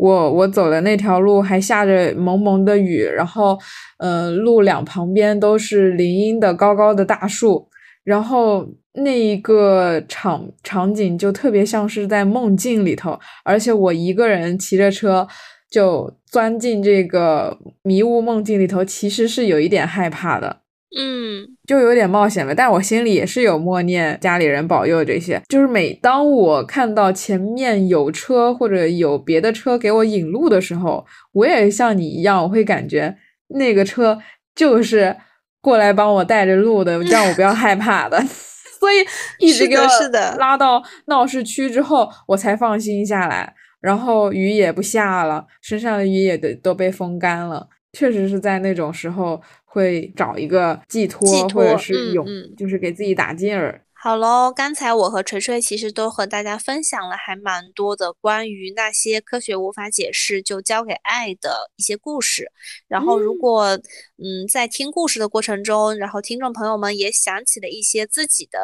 [0.00, 3.58] 我我走的那条路还下着蒙蒙的雨，然后，
[3.98, 7.68] 呃，路两旁边都是林荫的高高的大树，
[8.02, 15.28] 然后那一个场场景就特别像是在梦境里头，而且我一个人骑着车
[15.70, 20.62] 就钻进这个迷雾梦境里头，其实是有一点害怕的。
[20.96, 25.40] 嗯，就有点冒险了，但我心里也是有默念家里人保佑这些。
[25.48, 33.16] 就是每当我看到前面有车或者有别的车给我引路的时候，我也像你一样，我会感觉
[33.50, 34.18] 那个车
[34.52, 35.16] 就是
[35.60, 38.20] 过来帮我带着路的， 让我不要害怕的。
[38.80, 38.96] 所以
[39.38, 39.86] 一直给我
[40.38, 43.54] 拉到闹市区之后，我才放心下来。
[43.80, 47.68] 然后雨也不下了，身上的雨也都都被风干了。
[47.92, 49.40] 确实是在那种时候。
[49.72, 52.24] 会找一个寄托，或者是有，
[52.58, 53.84] 就是给自己打劲儿。
[53.92, 62.50] 好喽，刚才我和锤锤其实都和大家分享了还蛮多的关于那些科学无法解释就交给爱的一些故事。
[62.88, 63.78] 然后，如果
[64.16, 68.58] 嗯在听故事的过程中，然后听众朋友们也想起了一些自己的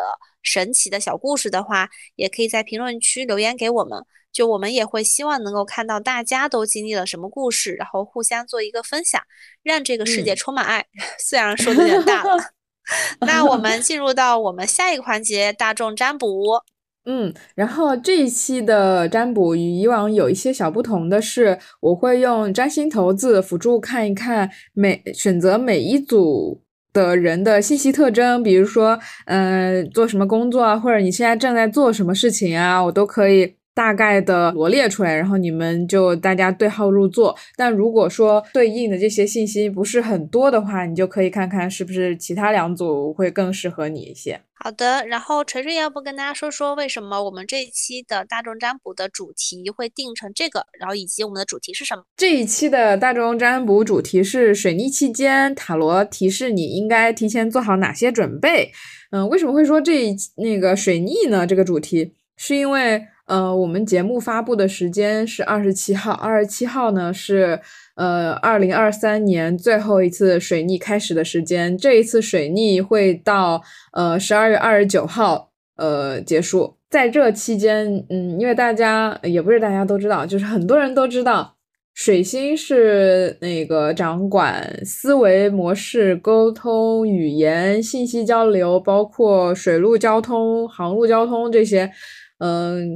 [0.46, 4.02] 神奇的小故事的话，也可以在评论区留言给我们。
[4.32, 9.20] 就我们也会希望能够看到大家都经历了什么故事，然后互相做一个分享，
[9.62, 10.85] 让这个世界充满爱。
[11.18, 12.37] 虽然说的有点大了，
[13.26, 16.62] 那我们进入到我们下一个环节——大众占卜。
[17.06, 26.61] 嗯，然后这一期的占卜与以往有一些小不同的是，我会用占星骰子辅助看一看每选择每一组
[27.04, 33.56] 的人的信息特征，比如说，嗯，做什么工作啊，或者你现在正在做什么事情啊，我都可以。
[33.76, 37.36] 大概的罗列出来，然后你们就大家对号入座。
[37.56, 44.40] 但如果说对应的这些信息不是很多的话，你就可以看看是不是其他两组会更适合你一些。
[44.54, 52.02] 好的，然后锤锤要不跟大家说说为什么我们这一期的大众占卜的主题会定成这个，然后以及我们的主题是什么？
[52.16, 58.72] 这一期的大众占卜主题是水逆期间，塔罗提示你应该提前做好哪些准备。
[59.10, 61.46] 嗯，为什么会说这那个水逆呢？
[61.46, 63.06] 这个主题是因为。
[63.26, 67.60] 呃，我们节目发布的时间是二十七号，二十七号呢是
[67.96, 73.60] 呃二零二三年最后一次水逆开始的时间，这一次水逆会到
[73.92, 76.76] 呃十二月二十九号呃结束。
[76.88, 81.56] 在这期间，嗯，因为大家也不是大家都知道，就是很多人都知道，
[81.94, 91.90] 水星是那个掌管思维模式、沟通、语言、信息交流，包括水路交通、航路交通这些。
[92.38, 92.88] 嗯，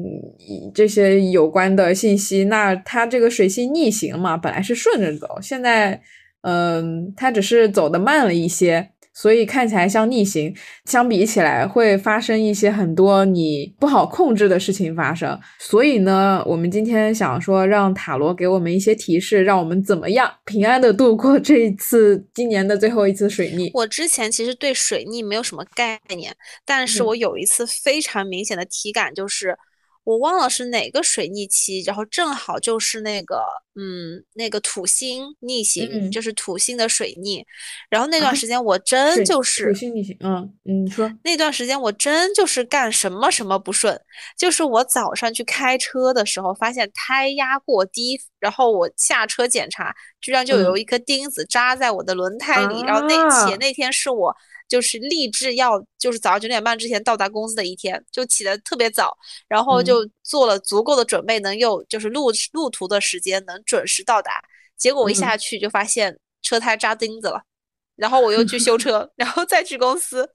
[0.74, 6.02] 这些有关的信息，那它这个水星逆行嘛，本来是顺着走，现在，
[6.42, 8.90] 嗯，它只是走的慢了一些。
[9.12, 15.38] 所以看起来像逆行，相比起来会发生一些很多你不好控制的事情发生。
[15.58, 23.70] 所以呢，我们今天想说，让塔罗给我们一些提示，让我们怎么样平安的度过这一次今年的最后一次水逆。
[23.74, 29.56] 我之前其实对水逆没有什么概念，但是我有一次非常明显的体感就是。
[30.04, 37.44] 我忘了是哪个水逆期，然后正好就是那个，嗯，那个土星逆行，就是土星的水逆。
[37.88, 44.00] 然后那段时间我真就是土星逆行，嗯，你说那段时间我真就是干什么什么不顺，
[44.36, 54.34] 就是我早上去开车的时候发现胎压过低，然后我下车检查，居然就有一颗钉子扎在我的轮胎里，然后那且那天是我。
[54.70, 59.14] 就是立志要，就是早上九点半之前到达公司的一天，就起得特别早，
[59.48, 64.40] 然后就做了足够的准备，能有就是路路途的时间能准时到达。
[64.78, 67.42] 结果我一下去就发现车胎扎钉子了，
[67.96, 70.26] 然后我又去修车，然后再去公司，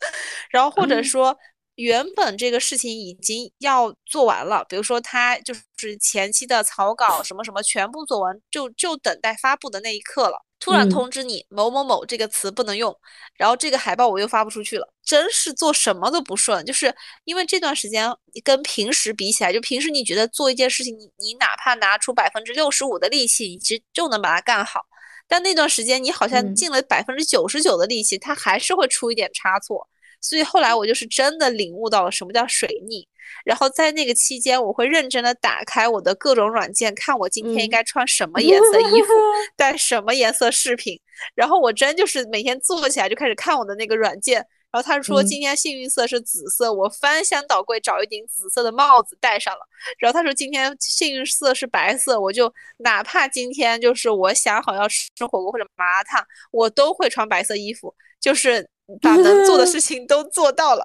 [0.51, 1.35] 然后或者说
[1.75, 10.44] 原本这个事情已经要做完了，比如说他就是前期的草稿什么什么全部做完，就就等待发布的那一刻了。
[10.65, 12.91] 突然通知你某某某这个词不能用，
[13.35, 16.65] 然后这个海报我又发不出去了，真是做什么都不顺。
[16.65, 16.91] 就是
[17.25, 18.11] 因为这段时间
[18.43, 24.81] 跟平时比起来，就平时你觉得做一件事情，你你哪怕拿出百分之六十五的力气，你其实就能把它干好。
[25.27, 29.87] 但那段时间你好像尽了百分之九十九的力气，它还是会出一点差错。
[30.19, 33.07] 所以后来我就是真的领悟到了什么叫水逆。
[33.43, 39.09] 然后在那个期间，我会认真的打开我的各种软件，看我今天应该穿什么颜色衣服，
[39.55, 40.99] 带什么颜色饰品。
[41.33, 44.45] 然后我真就是每天坐起来就开始看我的那个软件。
[44.71, 49.59] 然后他说今天幸运色是紫色，我翻箱倒柜找一顶紫色的帽子戴上了。
[49.97, 56.21] 然后他说今天幸运色是白色，我就哪怕今天就是我想好要吃火锅或者麻辣烫，
[56.51, 58.69] 我都会穿白色衣服，就是
[59.01, 60.83] 把能做的事 情都做到了。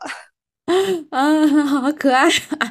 [1.10, 2.28] 啊， 好可爱！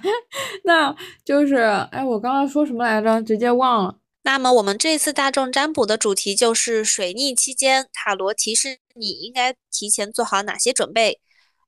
[0.64, 1.56] 那就是
[1.91, 3.22] 哎，我刚刚说什么来着？
[3.22, 3.95] 直接忘了。
[4.24, 11.20] 那么我们这次大众占卜的主题就是水逆期间，塔罗提示你应该提前做好哪些准备。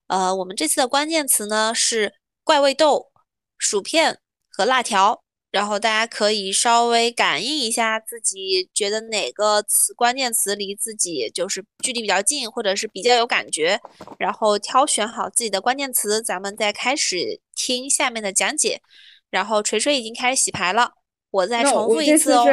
[0.07, 2.13] 呃，我们这次的关键词呢是
[2.43, 3.11] 怪味豆、
[3.57, 4.19] 薯片
[4.49, 5.23] 和辣条。
[5.51, 13.79] 然后大家可以稍微感应一下自己觉得哪个词关键词离自己就是距离比较近，或者是比较有感觉，
[14.17, 18.81] 然后挑选好自己的关键词，咱们再开始听下面的讲解。
[19.29, 20.91] 然后锤锤已经开始洗牌了。
[21.31, 22.45] 我再重复一次哦，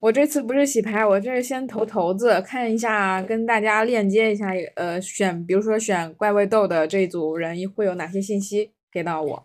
[0.00, 9.44] 我这次不是洗牌，我这是先投骰子，看一下跟大家链接一下，呃，选比如说选怪味豆的这组人会有哪些信息给到我。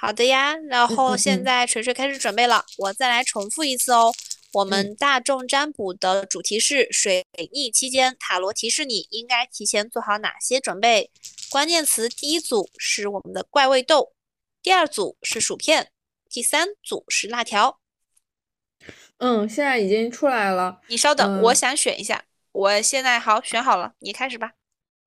[0.00, 4.12] 好的呀，然后现在锤锤开始准备了，我再来重复一次哦。
[4.52, 11.10] 我们大众占卜的主题是水逆期间，塔罗提示你应该提前做好哪些准备。
[11.50, 14.12] 关键词第一组是我们的怪味豆，
[14.62, 15.90] 第二组是薯片，
[16.30, 17.80] 第三组是辣条。
[19.16, 20.80] 嗯，现在已经出来了。
[20.86, 22.24] 你稍等，我想选一下。
[22.52, 24.52] 我现在好选好了，你开始吧。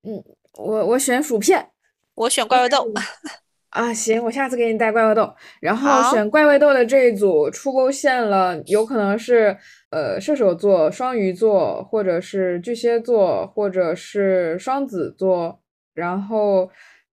[0.03, 0.21] 嗯，
[0.55, 1.71] 我我选薯片，
[2.13, 2.91] 我选怪味豆。
[3.71, 5.33] 啊，行，我下次给你带怪味豆。
[5.59, 9.57] 然后选怪味豆的这一组出勾线了，有可能是
[9.91, 15.59] 呃射手座、双鱼座，或者是巨蟹座，或者是双子座。
[15.93, 16.69] 然后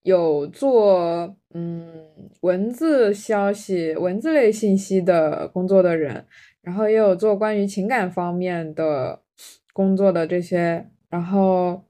[0.03, 1.87] 有做嗯
[2.41, 6.25] 文字消息、文字类信息的工作的人。
[6.63, 9.21] 然后也有做关于情感方面的
[9.73, 11.85] 工作的这些，然后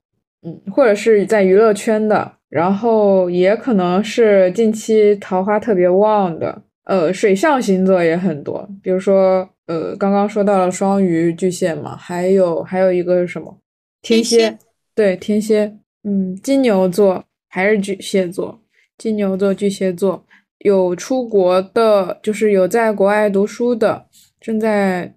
[0.45, 13.59] 嗯，或者是在娱乐圈的，然后也可能是近期桃花特别旺的，呃，水象星座也很多，比如说呃，刚刚说到了双鱼、巨蟹嘛，还有还有一个是什么？
[14.03, 14.59] 天蝎，
[14.95, 18.61] 对，天蝎，嗯，金牛座还是巨蟹座，
[18.99, 20.25] 金牛座、巨蟹座，
[20.59, 24.07] 有出国的，就是有在国外读书的。
[24.39, 25.15] 正在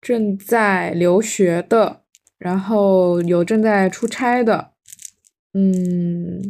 [0.00, 2.02] 正在留学的，
[2.40, 4.70] 然后有正在出差的，
[5.52, 6.42] 嗯，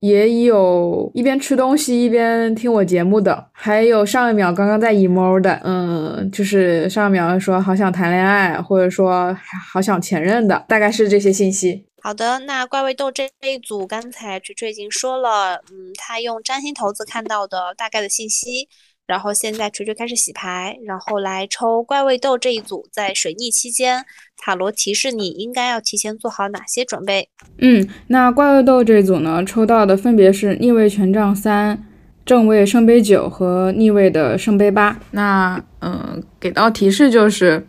[0.00, 9.36] 也有一边吃东西一边听我节目的，还有上一秒刚刚在 emo 的，嗯，就是上一秒说好想谈恋爱，或者说
[9.70, 11.86] 好想前任的，大概是这些信息。
[12.00, 18.68] 好的，那怪味豆这一组，刚才锤锤已经说了，嗯，他用占星骰子看到的大概的信息。
[19.06, 24.04] 然后现在锤锤开始洗牌，然后来抽怪味豆这一组，在水逆期间，
[24.38, 27.28] 塔罗提示你应该要提前做好哪些准备？
[27.58, 31.86] 嗯，那怪味豆这组呢，抽到的分别是逆位权杖三、
[32.24, 34.98] 正位圣杯九和逆位的圣杯八。
[35.10, 37.66] 那嗯，给到提示就是，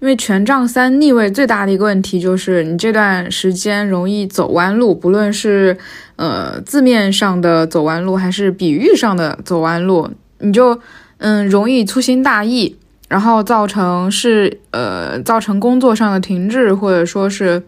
[0.00, 5.78] 因为权杖三逆位最大的一个问题就是你这段时间容易走弯路，不论是
[6.16, 10.10] 呃字面上的走弯路，还是比喻上的走弯路。
[10.40, 10.80] 你就
[11.18, 12.76] 嗯容易粗心大意，
[13.08, 17.62] 然后造成是呃造成工作上的停滞，或者说是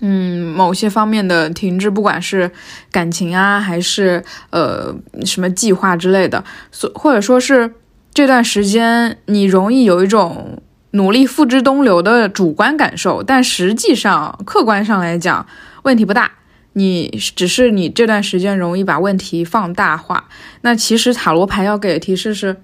[0.00, 2.50] 嗯某些方面的停滞，不管是
[2.92, 4.94] 感情啊还是呃
[5.24, 7.72] 什么计划之类的，所或者说是
[8.14, 15.46] 这段时间你容易有一种努力付之东流的主观感受，但实际上客观上来讲
[15.82, 16.30] 问题不大。
[16.78, 20.28] 你只是你这段时间容易把问题放大化，
[20.60, 22.56] 那其实塔罗牌要给的提示是，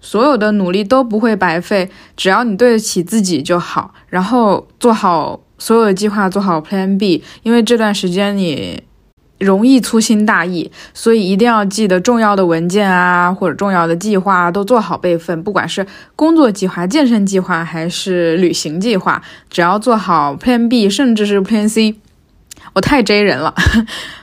[0.00, 8.80] 所有的努力都不会白费，只要你对得起自己就好，然后做好所有的计划，做好 Plan B，因为这段时间你
[9.38, 15.84] 容易粗心大意，所以一定要记得重要的文件啊或者重要的计划都做好备份，不管是
[16.14, 21.96] 工作计划、健身计划还是旅行计划，只要做好 Plan B，甚至是 Plan C。
[22.78, 23.52] 我 太 J 人了，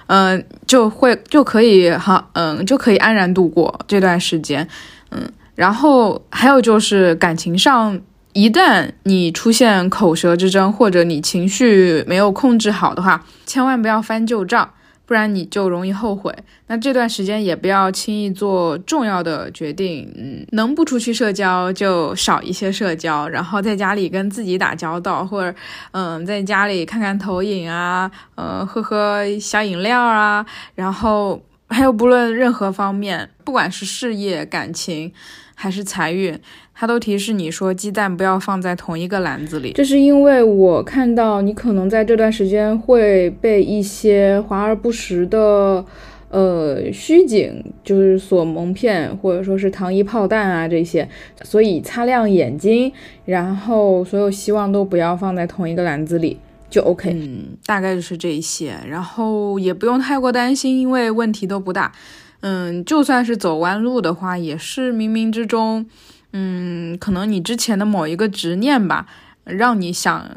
[0.08, 4.66] 嗯， 就会就可以哈，嗯，就可以安然度过这段时间，
[5.12, 7.99] 嗯，然后还有就是感情上，
[8.32, 14.70] 一旦你出现口舌之争，或者你情绪没有控制好的话，千万不要翻旧账。
[15.06, 16.34] 不然你就容易后悔。
[16.68, 25.58] 那这段时间也不要轻易做重要的决定，嗯，能不出去社交就少一些社交，然后在家里跟自己打交道，或者，
[25.91, 35.11] 嗯，在家里看看投影啊，呃，喝喝小饮料啊，然后，还有不论任何方面，不管是事业、感情
[35.55, 36.38] 还是财运，
[36.74, 39.72] 他都提示你说鸡蛋不要放在同一个篮子里。
[39.74, 45.86] 这是因为我看到你可能在这段时间会被一些华而不实的。
[46.28, 51.07] 呃，虚景就是所蒙骗，或者说是糖衣炮弹啊这些，
[51.43, 52.91] 所以擦亮眼睛，
[53.24, 56.38] 然后所有希望都不要放在同一个篮子里，
[56.76, 57.09] 就 OK。
[57.13, 61.93] 嗯，大概就是这一些，然后也不用太过担心，因为问题都不大。
[62.41, 65.86] 嗯，就算是走弯路的话，也是冥冥之中，
[66.34, 69.07] 嗯，可能你之前的某一个执念吧，
[69.45, 70.30] 让你想，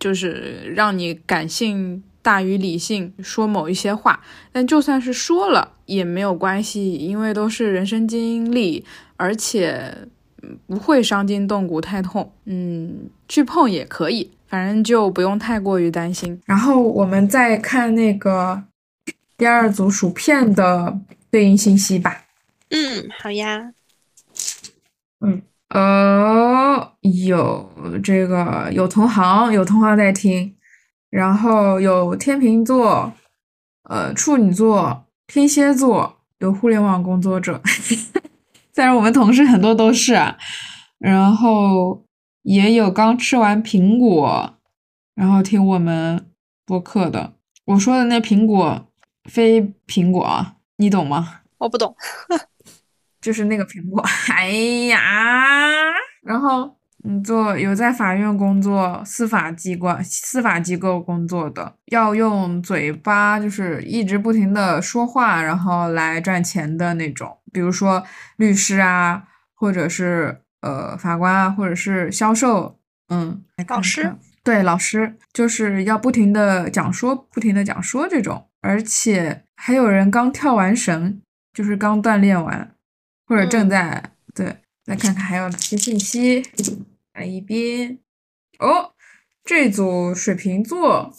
[0.00, 2.02] 就是让你感性。
[2.24, 8.82] 大于理性说某一些话，但就算是说了也没有关系，因为都是人生经历，
[9.18, 9.94] 而且
[10.66, 12.32] 不会伤筋动骨太痛。
[12.46, 16.40] 嗯，去碰也可以，反正就不用太过于担心。
[16.46, 18.62] 然后我们再看那个
[19.36, 20.96] 第二组薯片的
[21.28, 22.22] 对应信息吧。
[22.70, 23.72] 嗯，好呀。
[25.18, 27.68] 嗯，呃，有
[28.00, 30.54] 这个有同行，有同行在听。
[31.10, 33.12] 然后有天秤座，
[33.90, 37.60] 呃，处女座、天蝎座，有互联网工作者，
[38.72, 40.14] 虽然我们同事很多都是，
[41.00, 42.04] 然后
[42.44, 44.54] 也有刚吃完苹果，
[45.14, 46.30] 然后听我们
[46.64, 47.34] 播客的。
[47.64, 48.86] 我说的那苹果
[49.24, 51.40] 非苹果啊，你懂吗？
[51.58, 51.94] 我不懂，
[53.20, 54.02] 就是那个苹果。
[54.32, 54.48] 哎
[54.86, 54.98] 呀，
[56.22, 56.76] 然后。
[57.06, 67.36] 你，做有在法院工作、司法机关、司法机构工作的，要用嘴巴，就是一直不停的说话，然后来赚钱的那种。
[67.52, 68.02] 比如说
[68.36, 69.24] 律师啊，
[69.54, 78.46] 或者是呃法官啊，或者是销售，嗯，老师，对，老师就是要不停的讲说，不停的讲说这种。
[78.60, 81.20] 而且还有人刚跳完绳，
[81.52, 82.74] 就是刚锻炼完，
[83.26, 84.02] 或者正在
[84.34, 84.56] 对。
[84.86, 86.42] 来看看还有哪些信息。
[87.14, 87.98] 来一边
[88.58, 88.92] 哦，
[89.44, 91.14] 这组水瓶座，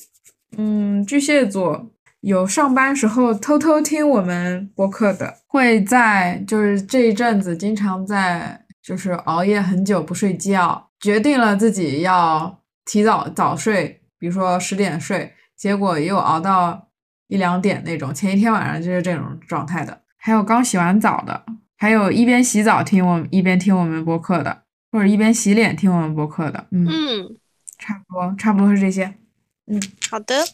[0.57, 1.91] 嗯，巨蟹座
[2.21, 16.89] 有上班时候偷偷听我们播客的，会在就是这一阵子经常在就是熬夜很久不睡觉，决定了自己要提早早睡，比如说十点睡，结果又熬到
[17.27, 20.03] 一两点那种，前一天晚上就是这种状态的。
[20.17, 21.45] 还有刚洗完澡的，
[21.77, 24.63] 还有一边洗澡听我一边听我们播客的。
[24.91, 26.87] 或者一边洗脸听我们播客的，嗯，
[27.77, 29.13] 差不多，差不多是这些，
[29.67, 30.45] 嗯，好的，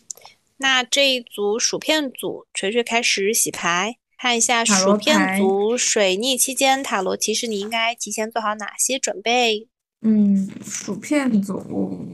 [0.58, 9.68] 那这一组薯片组，锤锤开始洗牌，看一下薯片组水逆期间塔罗提示你应该提前做好哪些准备。
[10.04, 12.08] 嗯，薯片组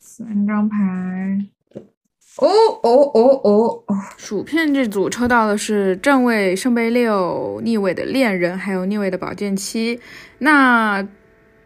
[0.00, 0.78] 三张牌，
[2.36, 2.48] 哦
[2.82, 10.00] 哦哦哦哦，薯片这组抽到的是正位圣杯六，逆位的恋人，还有逆位的宝剑七，
[10.38, 11.06] 那。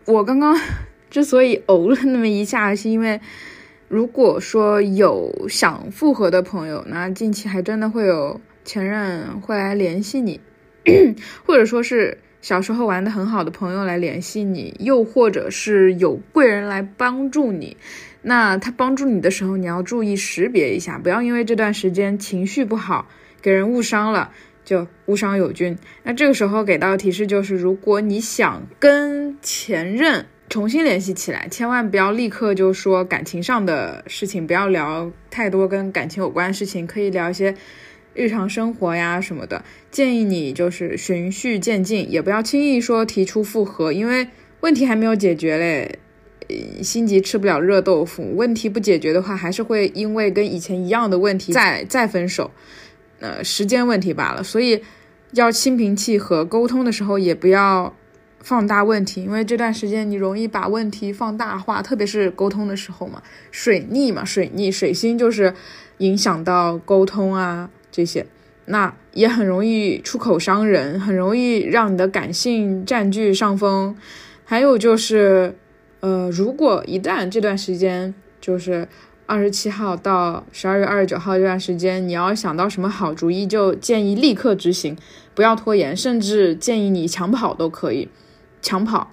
[0.07, 0.57] 我刚刚
[1.11, 3.21] 之所以呕了那么一下，是因为
[3.89, 10.39] 如果说有想复合的朋友，那近期还真的会有前任会来联系你，
[11.47, 17.75] 或者说是小时候玩的很好的朋友来联系你，又或者是有贵人来帮助你。
[18.21, 23.09] 那他帮助你的时候，你要注意识别一下，不要因为这段时间情绪不好，
[23.41, 24.33] 给人误伤了。
[24.65, 25.79] 就误伤友军。
[26.03, 37.55] 那这个时候给到的提示就是，如果你想跟前任重新联系起来，千万不要立刻就说感情上的事情，不要聊太多跟感情有关的事情，可以聊一些
[38.17, 39.65] 日常生活呀什么的。
[39.91, 44.27] 建议你就是循序渐进，也不要轻易说提出复合，因为
[44.61, 45.99] 问题还没有解决嘞，
[46.83, 48.35] 心急吃不了热豆腐。
[48.35, 52.51] 问题不解决的话，还是会因为跟以前一样的问题再再分手。
[53.21, 54.83] 呃，时间问题罢了，所以
[55.33, 57.95] 要心平气和沟通的时候，也不要
[58.41, 65.55] 放大问题，因为这段时间你容易把问题放大化，特别是沟通的时候嘛，水逆嘛，水逆水星就是
[65.99, 68.27] 影响到沟通啊这些，
[68.67, 73.97] 那也很容易出口伤人，很容易让你的感性占据上风。
[74.45, 75.57] 还有就是，
[76.01, 78.87] 呃，如果一旦这段时间就是。
[79.29, 84.97] 二十七号到十二月二十九号这段时间，你要想到什么好主意，就建议立刻执行，
[85.35, 88.09] 不要拖延，甚至建议你抢跑都可以，
[88.63, 89.11] 抢跑，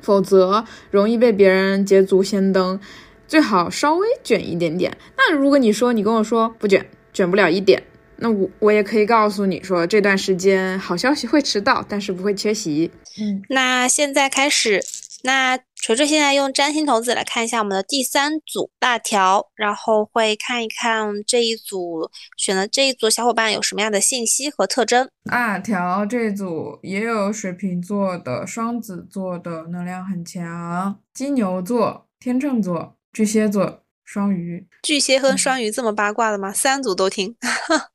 [0.00, 2.80] 否则容易被别人捷足先登。
[3.28, 4.96] 最好稍微卷一点点。
[5.18, 7.82] 那如果你说你跟我说不卷，卷不了一点，
[8.16, 12.90] 那我我也可以告诉你说这段时间好消息会迟到，但是不会缺席。
[13.20, 14.82] 嗯，那现在开始
[15.22, 25.08] 那锤锤现在用占星骰子来看一下我们的第三组大条，然后会看一看这一组选的这一组小伙伴有什么样的信息和特征。
[25.24, 34.66] 辣条这组也有水瓶座的、双子座的能量很强，金牛座、天秤座、巨蟹座、双鱼。
[34.82, 36.52] 巨蟹和双鱼这么八卦的吗？
[36.52, 37.36] 三组都听。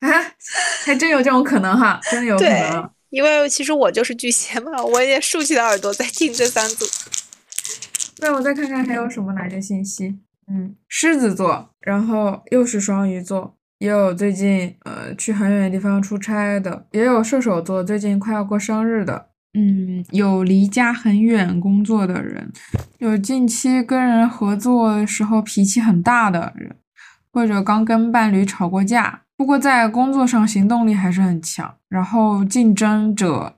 [0.00, 0.08] 啊，
[0.84, 2.90] 还真有这种可能哈，真的有可能。
[3.10, 6.84] 因为其实我就是巨蟹嘛，我也竖起了耳朵在听这三组。
[8.20, 10.18] 那我再看看还有什么哪些信息？
[10.46, 22.52] 嗯，狮子座，然后又是双鱼座，也有最近呃去很远的地方出差的，也有射手座最近快要过生日的，嗯，有离家很远工作的人，
[22.98, 26.76] 有近期跟人合作时候脾气很大的人，
[27.32, 29.22] 或者刚跟伴侣吵过架。
[29.40, 33.56] 不过在工作上行动力还是很强，然后竞争者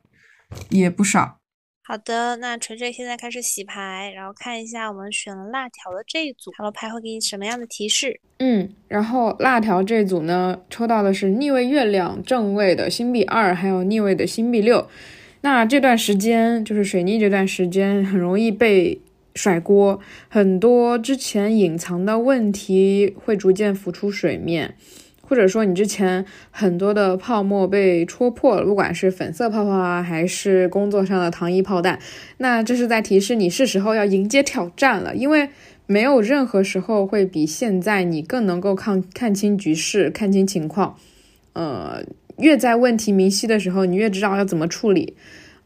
[0.70, 1.41] 也不少。
[1.83, 8.20] 好的，那锤锤现在开始洗牌，然后看一下我们选了辣条的这一组塔罗牌会给你什么样的提示。
[8.39, 14.89] 嗯，然后辣条这组呢，抽到的是逆位月亮、正位的星币二，还有逆位的星币六。
[15.41, 19.01] 那这段时间就是水逆这段时间，很容易被
[19.35, 24.76] 甩锅，很多之前隐藏的问题会逐渐浮出水面。
[25.33, 31.99] 或者说你之前很多的泡沫被戳破了，不管是粉色泡泡啊，还是工作上的糖衣炮弹，
[32.37, 35.16] 那这是在提示你是时候要迎接挑战了。
[35.16, 35.49] 因为
[35.87, 40.99] 没有任何时候会比现在你更能够看看清局势、看清情况。
[41.55, 42.05] 呃，
[42.37, 45.16] 越在问题明晰的时候，你越知道要怎么处理，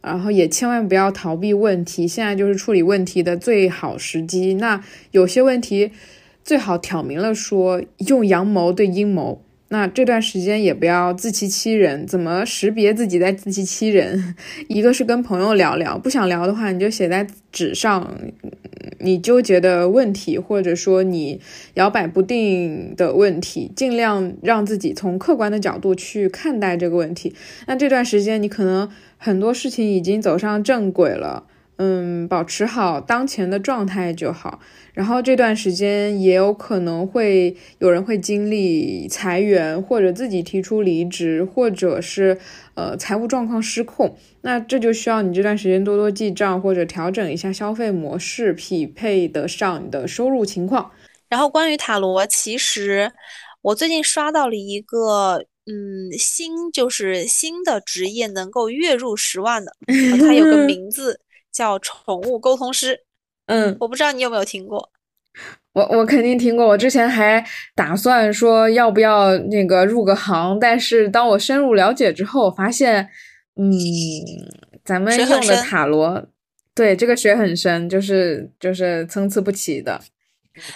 [0.00, 2.06] 然后也千万不要逃避问题。
[2.06, 4.54] 现在就是处理问题的最好时机。
[4.54, 5.90] 那有些问题
[6.44, 9.42] 最好挑明了说，用阳谋对阴谋。
[9.68, 12.06] 那这段时间也不要自欺欺人。
[12.06, 14.34] 怎么识别自己在自欺欺人？
[14.68, 18.16] 一个是跟朋友聊聊，不想聊的话，你就写在纸上，
[19.00, 21.40] 你纠结的问题，或者说你
[21.74, 27.34] 摇摆不定的问题，尽量让自己从客观的角度去看待这个问题。
[27.66, 31.44] 那这段时间你可能很多事情已经走上正轨了，
[31.76, 34.60] 嗯，保持好当前的状态就好。
[34.94, 42.38] 然后这段时间也有可能会有人会经历裁员，或者自己提出离职，或者是
[42.74, 44.16] 呃财务状况失控。
[44.40, 50.90] 那这就需要你这段时间多多记账，或者调整一下消费模式，匹配得上你的收入情况。
[51.28, 53.12] 然后关于塔罗，其实
[53.60, 59.72] 我最近刷到了一个嗯新就是新的职业，能够月入十万的，
[60.20, 61.20] 它有个 名字
[61.56, 63.00] 叫宠物沟通师。
[63.46, 64.90] 嗯，我不知道你有没有听过，
[65.72, 66.66] 我我肯定听过。
[66.66, 67.42] 我之前还
[67.74, 73.08] 打算说要不要那个入个行，但是当我深入了解之后，发现，
[73.54, 73.72] 嗯，
[74.84, 76.26] 咱们用的塔罗，
[76.74, 80.02] 对这个水很深，就是就是参差不齐的。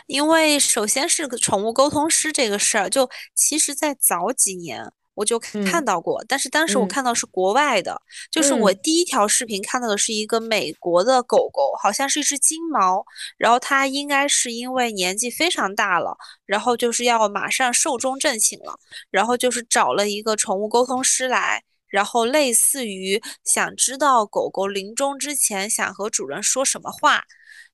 [0.07, 4.91] 因为首先是个宠物沟通师这个事儿，就其实在早几年。
[5.15, 8.01] 我就看到过，但是当时我看到是国外的，
[8.31, 13.05] 就是我第一条视频看到的是一个美国的狗狗，好像是一只金毛，
[13.37, 18.79] 然后它应该是因为年纪非常大了，然后就是要马上寿终正寝了，
[19.11, 27.25] 然后就是找了一个宠物沟通师来，然后类似于想知道狗狗临终之前想和主人说什么话，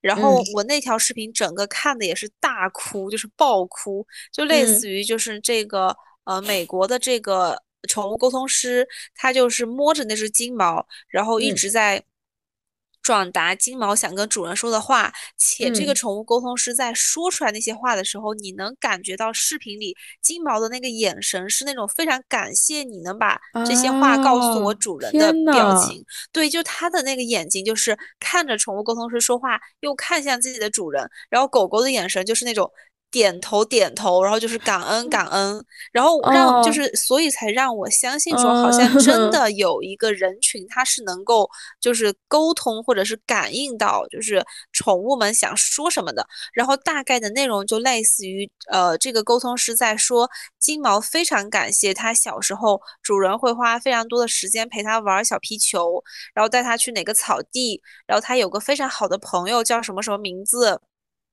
[0.01, 5.95] 然后我那条视频整个看的也是大哭，就是爆哭，就类似于就是这个。
[6.27, 7.57] 呃，美国的这个
[7.87, 12.03] 宠物沟通师，他就是摸着那只金毛，然后一直在
[13.01, 15.13] 转达金毛想跟主人说的话。
[15.37, 26.03] 且这个宠物沟通师在说出来那些话的时候，你能感觉到视频里金毛的那个眼神是那种非常感谢你能把这些话告诉我主人的表情。
[26.33, 32.69] 对，就他的那个眼睛就是看着宠物沟通师说话，又看向自己的主人，然后狗狗的眼神就是那种。
[33.09, 41.49] 点头点头，然后就是感恩感恩，然后让就是所以才让我相信说，好像真的有一个人群，他是能够
[41.79, 44.43] 就是沟通或者是感应到就是
[44.73, 46.27] 宠物们想说什么的。
[46.53, 50.29] 然后大概的内容就类似于，呃，这个沟通师在说，
[50.59, 56.03] 金毛非常感谢他小时候主人会花非常多的时间陪他玩小皮球，
[56.33, 60.81] 然后带他去哪个草地，然后他有个非常好的朋友叫什么什么名字，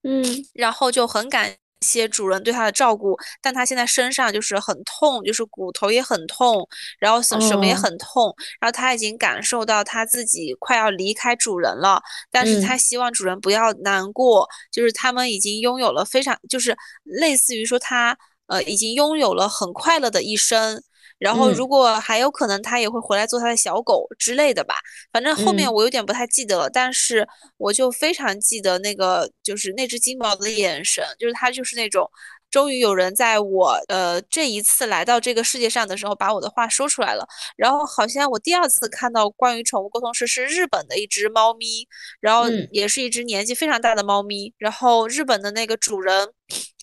[0.05, 1.57] 嗯，然后就很感。
[1.85, 6.67] 些主人对它的照顾，但它现在身上就是很痛，就是骨头也很痛，
[6.99, 18.17] 然后什什么也很痛，然后它已经感受到它自己快要离开主人了，但是它希望主人不要难过，就是他们已经拥有了非常，就是类似于说它
[18.47, 20.83] 呃已经拥有了很快乐的一生。
[21.25, 24.75] 然后嗯如果还有可能，他也会回来做他的小狗之类的吧。
[25.11, 32.07] 反正后面嗯我有点不太记得了，但是我就非常记得那个就是那只金毛的眼神，就是他就是那种。
[32.55, 37.27] 终于有人在我呃这一次来到这个世界上的时候，把我的话说出来了。
[37.57, 41.89] 然后好像我第二次看到关于宠物沟通师是日本的一只猫咪，
[42.21, 46.29] 然后嗯也是一只年纪非常大的猫咪，然后日本的那个主人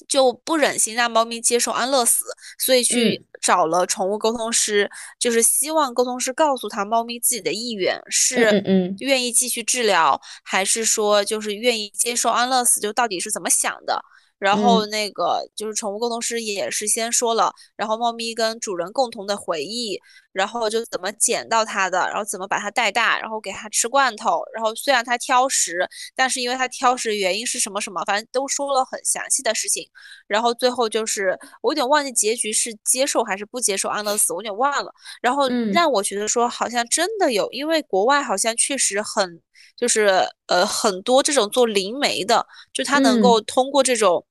[0.09, 2.26] 就不忍心让猫咪接受安乐死，
[2.59, 14.03] 所以去找了宠物沟通师，就是希望沟通师告诉他猫咪自己的意愿嗯是嗯嗯愿意继续治疗，还是说就是愿意接受安乐死，就到底是怎么想的。
[14.42, 14.88] 然后嗯。
[14.88, 20.00] 那个就是宠物沟通师也是先说了，然后猫咪跟主人共同的回忆，
[20.34, 29.89] 然后就怎么捡到它的，然后怎么把它带大，然后给它吃罐头，然后虽然它挑食，但是因为它挑食原因是什么什么，反正都说了很详细的事情。
[30.27, 34.91] 然后最后就是我有点忘记结局是接受还是不接受安乐死，我有点忘了。
[35.21, 39.41] 然后嗯让我觉得说好像真的有，因为国外好像确实很
[39.75, 44.25] 就是呃很多这种做灵媒的，就他能嗯够通过这种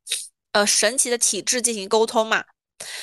[0.53, 2.45] 呃神奇的体质进行沟通嘛。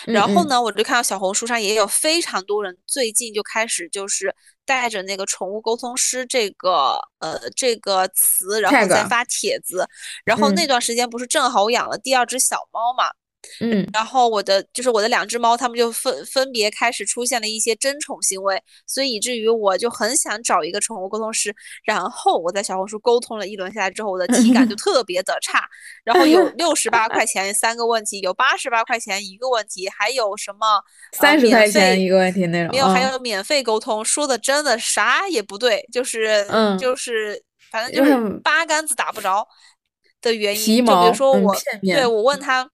[0.05, 4.33] 然后呢，我就看到小红书上也有非常多人最近就开始就是
[4.65, 9.87] 带着那个宠物沟通师这个呃这个词，然后再发帖子。
[10.25, 13.11] 然后那嗯段时间不是正好我养了第二只小猫嘛，
[13.61, 21.55] 嗯然后我的就是我的两只猫，它们就分分别开始出现了一些争宠行为，所以以至于我就很想找一个宠物沟通师。
[21.83, 25.63] 然后我在小红书沟通了一轮下来之后，我的 体感就特别的差。
[26.03, 30.81] 然后有 六十八块钱三个问题，有八十八块钱一个问题，还有什么
[31.13, 37.41] 三十免块钱一个问题那种，没有，还嗯有免费沟通，说的真的啥也不对，就是嗯就是
[37.71, 39.47] 反正就是八竿子打不着
[40.21, 40.85] 的原因。
[40.85, 42.69] 就比如说我，对我问他。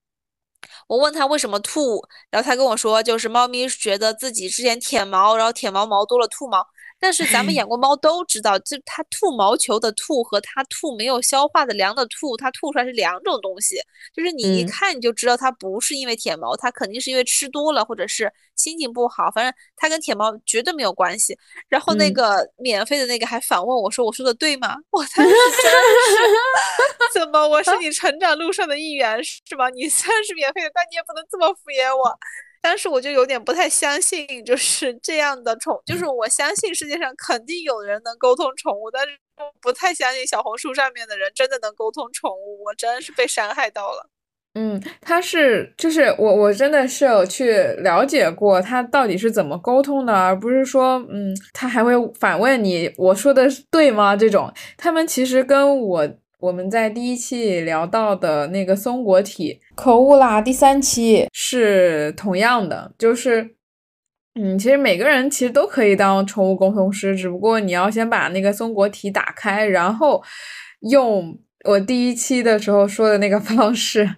[0.87, 6.65] 我问他为什么吐，然后他跟我说，就是猫咪觉得自己之前舔毛，然后舔毛毛多了吐毛。
[6.99, 13.75] 但是咱们 哎养过猫都知道，就它吐毛球的吐和它吐没有消化的粮的吐，它吐出来是两种东西。
[14.15, 18.31] 就是你一嗯看你就知道它不是因为舔毛，它肯定是因为吃多了或者是
[18.63, 21.37] 心情不好，反正他跟舔毛绝对没有关系。
[21.67, 25.71] 然后那嗯个免费的那个还反问我说：“我说的对吗？” 我当时真
[26.07, 26.17] 是，
[27.19, 29.69] 怎么我是你成长路上的一员是吗？
[29.69, 32.17] 你虽然是免费的，但你也不能这么敷衍我。
[32.61, 44.09] 当时我就有点不太相信，就是这样的宠，就是我相信世界上肯定有人能沟通宠物，但是我不太相信小红书上面的人真的能沟通宠物，我真是被伤害到了。
[44.55, 54.15] 嗯，他是就是我我真的是有去了解过他到底是怎么沟通的，而不是说嗯，他还会反问你我说的是对吗？
[54.15, 63.55] 这种他们其实跟我我们在第一期聊到的那个松果体口误啦，第三期是同样的，就是。
[64.35, 70.19] 嗯，其实每个人其实都可以当宠物沟通师，只不过你要先把那个松果体打开，然后
[70.89, 74.09] 用我第一期的时候说的那个方式，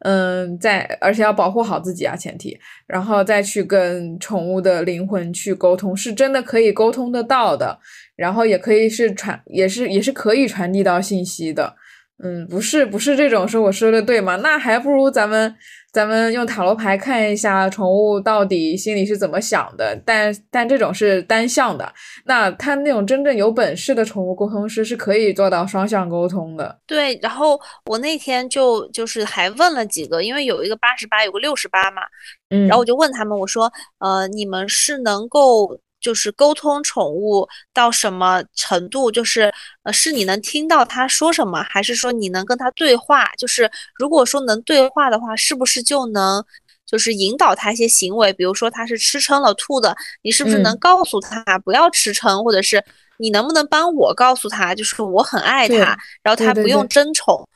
[0.00, 7.78] 嗯，在而且要保护好自己啊，前提，然后再去跟宠物的灵魂去沟通，是真的可以沟通得到的，
[8.16, 11.74] 然后也可以是传，也是也是可以传递到信息的。
[12.22, 14.36] 嗯，不是不是这种说我说的对吗？
[14.36, 15.54] 那还不如咱们
[15.96, 19.98] 咱们用塔罗牌看一下宠物到底心里是怎么想的。
[20.04, 21.90] 但但这种是单向的，
[22.26, 26.78] 那他那种真正有本事的宠物沟通师是可以做到双向沟通的。
[26.86, 32.02] 对，然后我那天就就是还问了几个，因为有一个八十八，有个六十八嘛，
[32.50, 39.10] 嗯，然后我就问他们，我说，呃，你们是能够就是沟通宠物到什么程度？
[39.10, 39.52] 就是
[39.82, 43.26] 呃，是你能听到它说什么，还是说你能跟它对话？
[43.36, 46.44] 就是如果说能对话的话，是不是就能
[46.86, 48.32] 就是引导它一些行为？
[48.34, 52.80] 比如说它是吃撑了吐的，你是不是能嗯告诉它不要吃撑，或者是
[53.18, 57.48] 你能不能帮我告诉它，就是我很爱对它，然后它不用对争宠。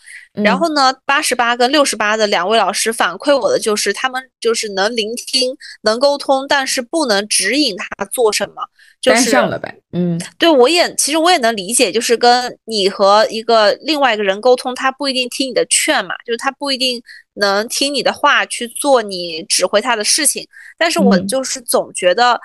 [0.43, 8.55] 然嗯后呢，八十八跟六十八的两位老师反馈我的就是，他们就是能聆听、能沟通，但是不能指引他做什么。
[9.01, 9.75] 就单是向的呗。
[9.93, 17.03] 嗯对我也其实我也能理解，就是跟你和一个另外一个人沟通，他不一定听你的劝嘛，就是他不一定
[17.35, 20.47] 能听你的话去做你指挥他的事情。
[20.77, 22.39] 但是我嗯就是总觉得，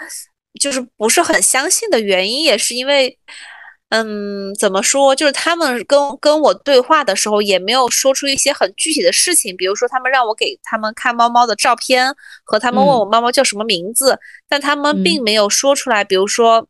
[0.59, 3.09] 就是不是很相信的原因，也是因为。
[3.09, 3.54] 嗯，
[4.59, 5.15] 怎么说？
[5.15, 12.13] 就是他们跟跟我对话的时候，也没有说出一些很具体的事情，比如说他们让我给他们看猫猫的照片，
[12.43, 14.19] 和他们问嗯我猫猫叫什么名字，
[14.49, 16.67] 但他们嗯并没有说出来，比如说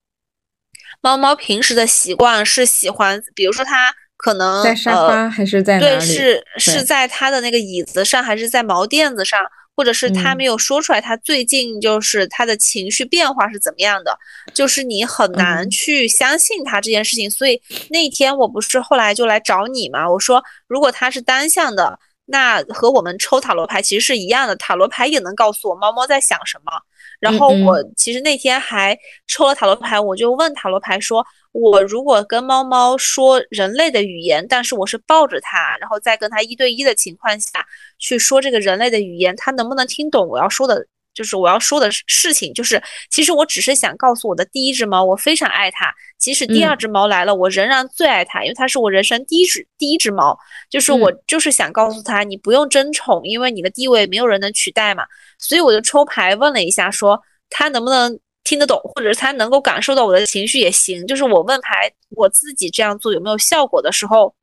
[1.01, 6.05] 猫猫平时的习惯是喜欢，比如说它可能在沙呃发还是在哪对，里？
[6.05, 9.39] 是是对在它的那个椅子上，还是在毛垫子上，
[9.75, 14.17] 或者是他没有说出来，他最近就是他的情绪变化是怎么样的，
[14.53, 17.29] 就是你很难去相信他这件事情。
[17.29, 26.71] 所以那天我不是后来就来找你嘛，我说如果他是单向的，那和我们抽塔罗牌其实是一样的，塔罗牌也能告诉我猫猫在想什么。
[27.19, 28.97] 然后我其实那天还
[29.27, 31.25] 抽了塔罗牌，我就问塔罗牌说。
[31.55, 37.65] 我如果跟猫猫说人类的语言，但是我是抱着它，然后再跟它一对一的情况下
[37.97, 40.85] 去说这个人类的语言，它能不能听懂我要说的？
[41.13, 45.95] 就是我要说的事情，就是其实我只是想告诉我的第一只猫，我非常爱它。
[46.17, 50.37] 即使第二只猫来了，我仍然最爱它，因为它是我人生第一只第一只猫。
[50.69, 55.05] 就是我就是想告诉它，你不用争宠，因为你的地位没有人能取代嘛。
[55.39, 58.19] 所以我就抽牌问了一下，说它能不能。
[58.45, 61.05] 听得懂，或者是他能够感受到我的情绪也行。
[61.05, 64.33] 就是我问牌，我自己这样做有没有效果的时候，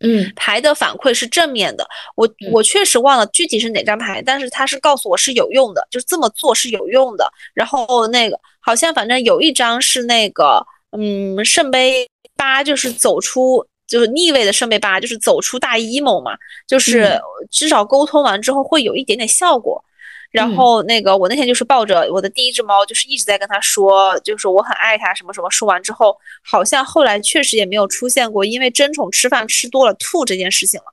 [0.00, 1.88] 嗯，牌的反馈是正面的。
[2.16, 7.32] 我我确实忘了具体是哪张牌，但是他是告诉我是有用的，就是这么做是有用的。
[7.54, 12.06] 然后那个好像反正有一张是那个，嗯，圣杯
[12.36, 16.32] 八，就是走出就是逆位的圣杯八，就是走出大 emo 嘛，
[16.66, 17.20] 就是
[17.50, 19.84] 至少沟通完之后会有一点点效果。
[20.30, 25.50] 然后那个，我那天就是抱着我的第一只猫，就是一直在跟它说，就是我很爱它，什么什么。
[25.50, 30.84] 说完之后，好像后来确实也没有出现过因为争宠吃饭吃多了吐这件事情了。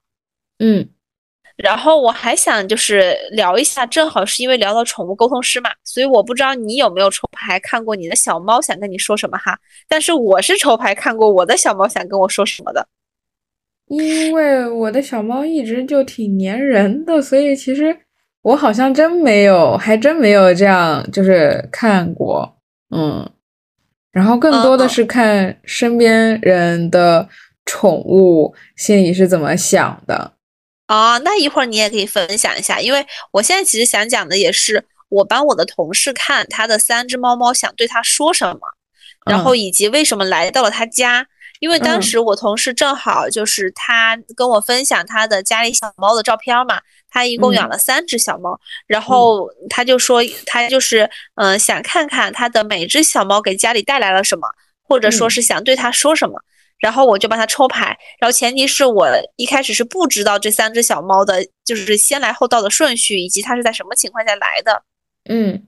[0.58, 0.90] 嗯，
[1.56, 9.56] 然后我还想就是聊一下，正好是因为聊到宠物沟通师嘛，所以我不知道你有没有抽牌看过你的小猫想跟你说什么哈。
[9.88, 12.88] 但是我是抽牌看过我的小猫想跟我说什么的，
[13.90, 18.00] 因为我的小猫一直就挺粘人的，所以其实。
[18.48, 22.58] 我好像真没有，还真没有这样，就是看过，
[22.96, 23.30] 嗯，
[24.10, 27.28] 然后更多的是看身边人的
[27.66, 30.32] 宠物心里是怎么想的。
[30.86, 38.60] 啊，那一会儿你也可以分享一下，因为我现在其实想讲的也是我帮我的同事看他的三只猫猫想对他说什么，
[39.26, 41.28] 然后以及为什么来到了他家。
[41.60, 46.80] 因为当时我同事正好就是他跟我分享他的家里小猫的照片嘛，
[47.10, 54.48] 他一共养了三只小猫，然后他就说他就是嗯想看看他的每只小猫给家里带来了什么，
[54.84, 56.40] 或者说是想对他说什么，
[56.78, 64.84] 然后我就帮他抽牌，然后前提是我一开始是不知道这三只小猫的就是先来后到的顺序，以及它是在什么情况下来的，
[65.28, 65.66] 嗯，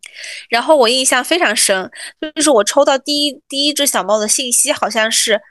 [0.50, 1.90] 然后我印象非常深，
[2.36, 5.42] 就是我抽到第一第一只小猫的信息好像是。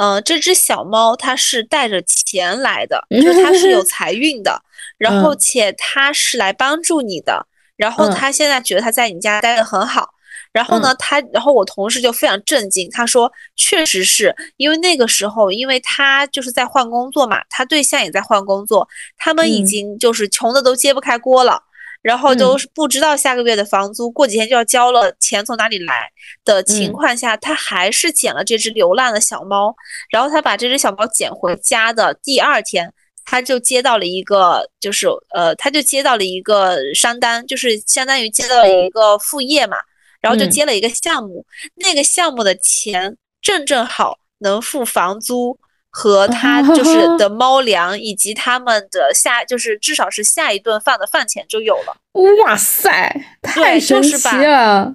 [0.00, 4.62] 嗯，这只小猫它是带着钱来的，就是它是有 财运的，
[4.96, 7.46] 然后且它是来帮助你的，
[7.76, 10.08] 然后它现在觉得它在你家待的很好，
[10.52, 21.64] 然后呢，它，然后我同事就非常震惊，他说，确实是因为那个时候，因为他就是在换工作嘛，他对象也在换工作，他们已经就是穷的都揭不开锅了。
[22.00, 26.08] 然后都是不知道下个月的房租，过几天就要交了，钱从哪里来
[26.44, 29.74] 的情况下，他还是捡了这只流浪的小猫。
[30.10, 32.92] 然后他把这只小猫捡回家的第二天，
[33.24, 39.76] 他就接到了一个，就是呃，他就接到了一个商单，就是相当于接到了一个副业嘛。
[40.20, 41.46] 然后就接了一个项目，
[41.76, 45.56] 那个项目的钱正正好能付房租。
[45.90, 51.96] 和他就是的猫粮，以及他们的下，就是至少是下一顿饭的饭钱就有了。
[52.44, 54.94] 哇塞，太神奇了！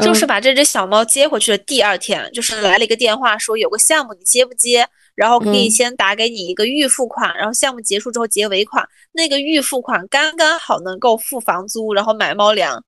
[0.00, 4.88] 就是把这只小猫接回去的第二天，就是来了一个电话，说有个项目，你接不接？
[5.14, 8.82] 然后可以先打给你一个预付款，然后项目结束之后结尾款。
[9.12, 12.82] 那个预付款刚刚好能够付房租，然后买猫粮。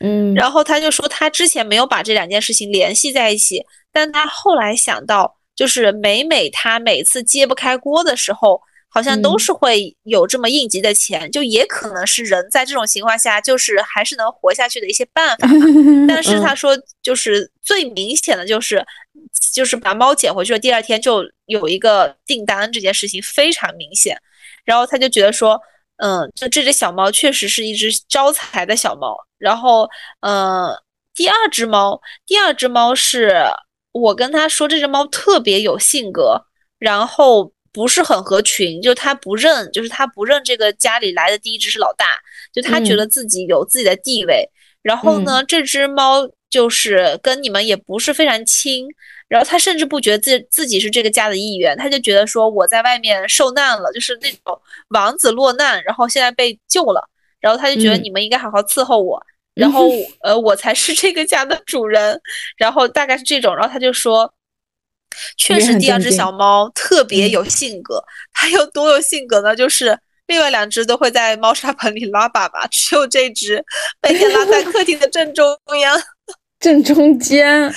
[0.00, 5.36] 嗯，然后他就说他之前没有把这两件事情联系在一起，但他后来想到。
[5.56, 15.48] 就是每每他每次揭不开锅的时候，好像都是会有这么应急的钱，就也可能是人在这种情况下，就是还是能活下去的一些办法。
[16.06, 18.84] 但是他说，就是最明显的就是，
[19.54, 24.16] 就是把猫捡回去了第二天就有一个订单，这件事情非常明显。
[24.64, 25.60] 然后他就觉得说，
[25.96, 29.16] 嗯，就这只小猫确实是一只招财的小猫。
[29.38, 29.88] 然后，
[30.20, 30.70] 嗯，
[31.14, 33.34] 第二只猫，第二只猫是。
[34.00, 36.40] 我跟他说，这只猫特别有性格，
[36.78, 42.06] 然后不是很合群，就他不认，就是他不认这个家里来的第一只是老大，
[42.52, 44.48] 就他觉得自己有自己的地位。
[44.82, 48.86] 然后呢，这只猫就是跟你们也不是非常亲，
[49.28, 57.08] 然后他甚至不觉得自自己是这个家的一员，他就觉得说我在外面受难了，就是那种王子落难，然后现在被救了，
[57.40, 59.20] 然后他就觉得你们应该好好伺候我。
[59.56, 59.88] 然后，
[60.22, 62.20] 呃，我才是这个家的主人。
[62.56, 63.56] 然后大概是这种。
[63.56, 64.32] 然后他就说，
[65.36, 68.04] 确实第二只小猫特别有性格。
[68.32, 69.56] 它有多有性格呢？
[69.56, 73.64] 就是另外两只都会在猫砂盆里拉粑粑，只有这只
[74.02, 75.46] 每天拉在客厅的正中
[75.80, 75.98] 央，
[76.60, 77.72] 正中间，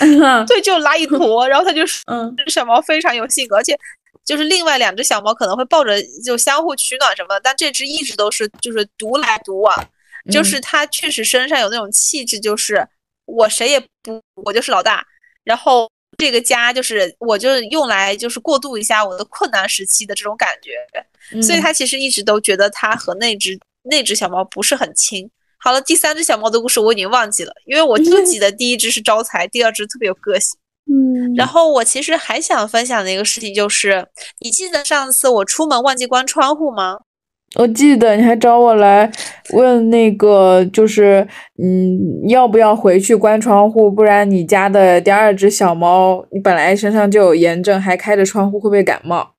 [0.47, 1.47] 对，就拉一坨。
[1.47, 3.77] 然后它就 是，嗯，小猫非常有性格，而且
[4.25, 9.87] 就是另外两只小猫可能会抱着就相互取暖什么，但这只一直都是就是独来独往，
[10.31, 12.87] 就是他确实身上有那种气质，就是
[13.25, 15.05] 我谁也不，我就是老大，
[15.43, 15.89] 然后。
[16.17, 25.29] 这个家就是我，就是用来就是过渡一下我的困难时期的这种感觉，所以他其实一直都觉得他和那只那只小猫不是很亲。
[25.59, 30.59] 好了，第三只小猫的故事我已经忘记了，因为我就记得第一只是招财，第二只特别有个性。
[30.91, 34.05] 嗯，然后我其实还想分享的一个事情就是，
[34.39, 36.99] 你记得上次我出门忘记关窗户吗？
[37.55, 39.09] 我记得你还找我来
[39.53, 41.27] 问那个，就是
[41.61, 43.91] 嗯，要不要回去关窗户？
[43.91, 49.31] 不然你家的第二只小猫，你本来身上就有炎症，还开着窗户，会不会感冒？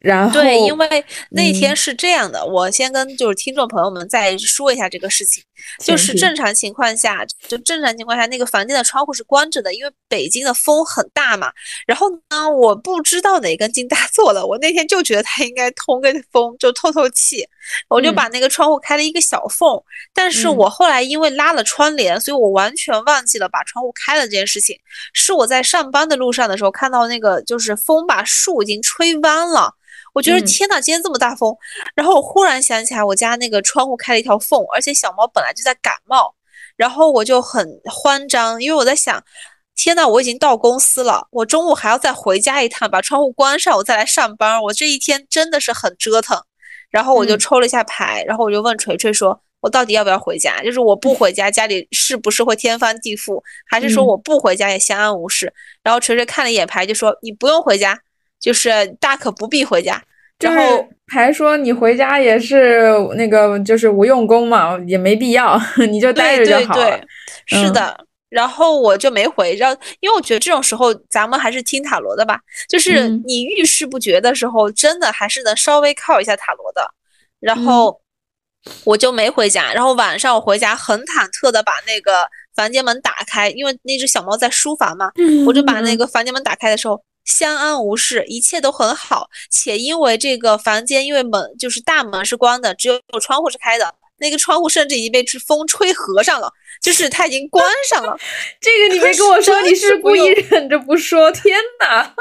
[0.00, 5.42] 然后对，因为那天是这样的，我先跟就是听众朋友们再说一下这个事情，
[5.78, 11.52] 就是正常情况下，就正常情况下那个房间的窗户是关着的，因为北京的风很大嘛。
[11.86, 17.46] 然后呢，我不知道哪根筋搭 错了，我那天就觉得它应该通个风，就透透气，
[17.88, 19.68] 我就把那个窗户开了一个小缝。
[20.12, 24.78] 但是我后来因为拉了窗帘，所以我完全忘记了把窗户开了这件事情。
[25.12, 29.74] 是我在上班的路上的时候看到那个，就是风把树已经吹弯了。
[30.14, 31.54] 我觉得天呐，今天这么大风，
[31.94, 36.34] 然后我忽然想起来，我家那个窗户开了一条缝，而且小猫本来就在感冒，
[36.76, 39.22] 然后我就很慌张，因为我在想，
[39.76, 46.40] 天呐，我已经到公司了，我中午还要再回家一趟，把窗户关上，我再来上班，我这一天真的是很折腾。
[46.90, 50.62] 然后我就抽了一下牌，然后我就问锤锤说，我到底要不要回家？
[50.62, 53.42] 就是我不回家，家里是不是会天翻地覆？
[53.68, 55.52] 还是说我不回家也相安无事？
[55.82, 57.98] 然后锤锤看了一眼牌，就说你不用回家。
[58.44, 58.68] 就是
[59.00, 60.02] 大可不必回家，
[60.38, 67.00] 然后还说你回家也是那个就是无用功嘛，也没必要， 你就待着就好了。
[67.46, 67.96] 是的，
[68.28, 72.38] 然后我就没回，然后因为我觉得这种时候咱们还是听塔罗的吧，
[72.68, 76.86] 就是你遇事不决的时候，真的还是能稍微靠一下塔罗的。
[77.40, 77.98] 然后
[78.84, 85.10] 我就没回家，然后晚上我回家很忐忑的把那个房间门打开，因为那只小猫在书房嘛，
[85.46, 87.02] 我就把那个房间门打开的时候。
[87.24, 96.52] 相安无事，一切都很好，且因为这个房间，因为门就是大门是关的，只有窗户是开的，那个窗户甚至已经被风吹合上了，
[96.82, 98.16] 就是它已经关上了。
[98.60, 101.32] 这个你没跟我说，你是故意忍着不说？
[101.32, 102.14] 天哪！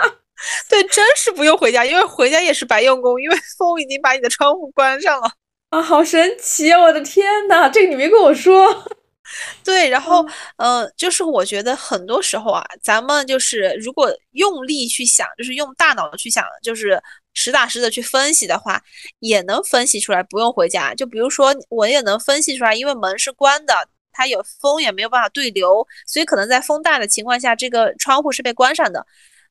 [0.67, 5.31] 对，真是不用回家，因为回家也是白用功，因为风已经把你的窗户关上了
[5.69, 5.81] 啊！
[5.81, 6.81] 好神奇啊！
[6.81, 8.85] 我的天哪，这个你没跟我说。
[9.63, 10.25] 对，然后，
[10.57, 17.01] 嗯，就是我觉得很多时候啊，咱们就是如果用力去想，就是用大脑去想，就是
[17.33, 18.81] 实打实的去分析的话，
[19.19, 20.93] 也能分析出来不用回家。
[20.93, 23.73] 就比如说，我也能分析出来，因为门是关的，
[24.11, 29.05] 它有风也没有办法对流，所以可能在风大的情况下，这个窗户是被关上的。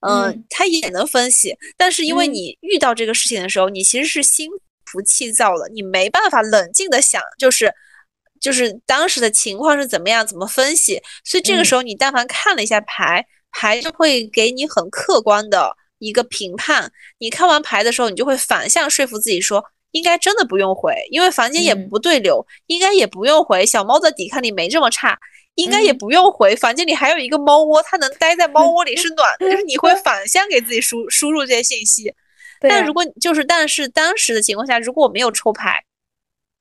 [0.07, 4.51] 嗯，它也能分析，但是因为你遇到这个事情的时候，你其实是心
[4.85, 7.73] 浮气躁的，你没办法冷静的想，就是。
[8.43, 11.01] 就是当时的情况是怎么样，怎么分析？
[11.25, 16.91] 所以这个时候你但凡看了一下牌，牌就会给你很客观的一个评判。
[17.19, 23.65] 你看完牌的时候，你就会反向说服自己说，应该真的不用回，因为房间也不对流，应该也不用回。
[23.65, 25.17] 小猫的抵抗力没这么差，
[25.55, 26.57] 应该也不用回。
[26.57, 29.49] 房间里还有一个猫窝，它能待在猫窝里是暖的。
[29.49, 32.13] 就是你会 反向给自己输输入这些信息。
[32.61, 35.85] 但如果就是但是当时的情况下，如果我没有抽牌。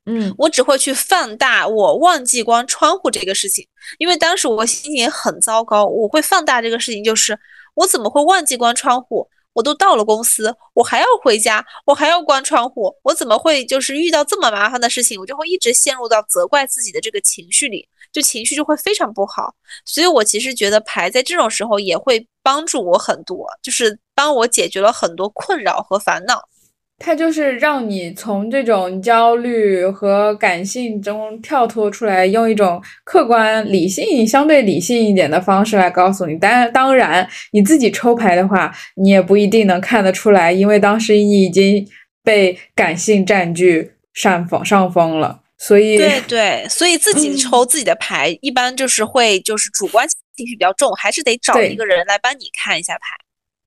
[0.06, 3.68] 嗯，我只会去放大我忘记关窗户这个事情，
[4.00, 5.86] 因为当时我心情很糟糕。
[5.86, 7.38] 我会放大这个事情，就是
[7.76, 9.30] 我怎么会忘记关窗户？
[9.54, 15.20] 我都到了公司，我还要回家，我还要关窗户，我怎么会就是遇到这么麻烦的事情？
[15.20, 19.54] 我就会一直陷入到责怪自己的这个情绪里，就情绪就会非常不好。
[19.84, 26.42] 所以我其实觉得牌在这种时候也会帮助我很多，就是帮我解决了很多困扰和烦恼。
[27.04, 36.36] 它就是让你从这种焦虑和感性中跳脱出来，用一种客观、理性、相对理性一点的方式来告诉你。
[36.38, 41.86] 当当然，你自己抽牌的话，你也不一定能看得出来，因为当时你已经
[42.24, 45.42] 被感性占据上风上风了。
[45.58, 53.00] 所以，对对，所以自己抽自己的牌，一般就是会就是主观情绪比较重，还是得找一个人来帮你看一下牌。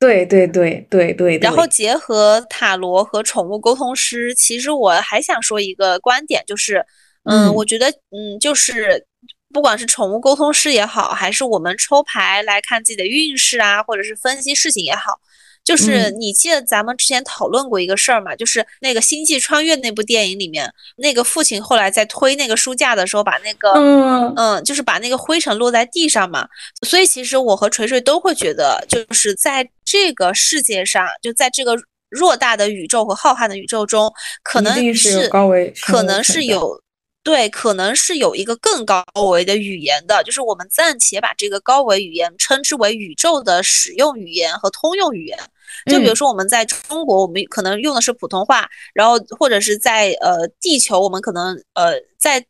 [0.05, 6.85] 对对对对对，然后结合塔罗和宠物沟通师，其实我还想说一个观点，就是，
[7.25, 9.07] 嗯，我觉得，嗯，就是
[9.53, 15.19] 不管是宠物沟通师也好，还是我们抽牌来看自己的运势啊，或者是分析事情也好，
[15.65, 18.37] 就是你记得咱们之前讨论过一个事儿嘛？
[18.37, 26.47] 就是那个《星际穿越》那部电影里面，那个父亲后来在推那个书架的时候，把那个嗯嗯，就是把那个灰尘落在地上嘛。
[26.83, 31.77] 所以其实我和锤锤都会觉得，就是在这个世界上，就在这个
[32.11, 36.83] 偌大的宇宙和浩瀚的宇宙中，可能是高维，可能是有。
[37.23, 45.39] 对，可能是有一个更高维的语言的，就是我们暂且把这个高维语言称之为宇宙的使用语言和通用语言。
[45.87, 52.45] 就比如说我们在中国，我们可能用的是普通话，然后或者是在呃地球，我们可能呃在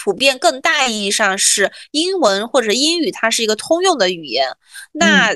[0.00, 4.46] 普遍更大意义上是英文或者英语，它是一个通用的语言。
[4.92, 5.34] 那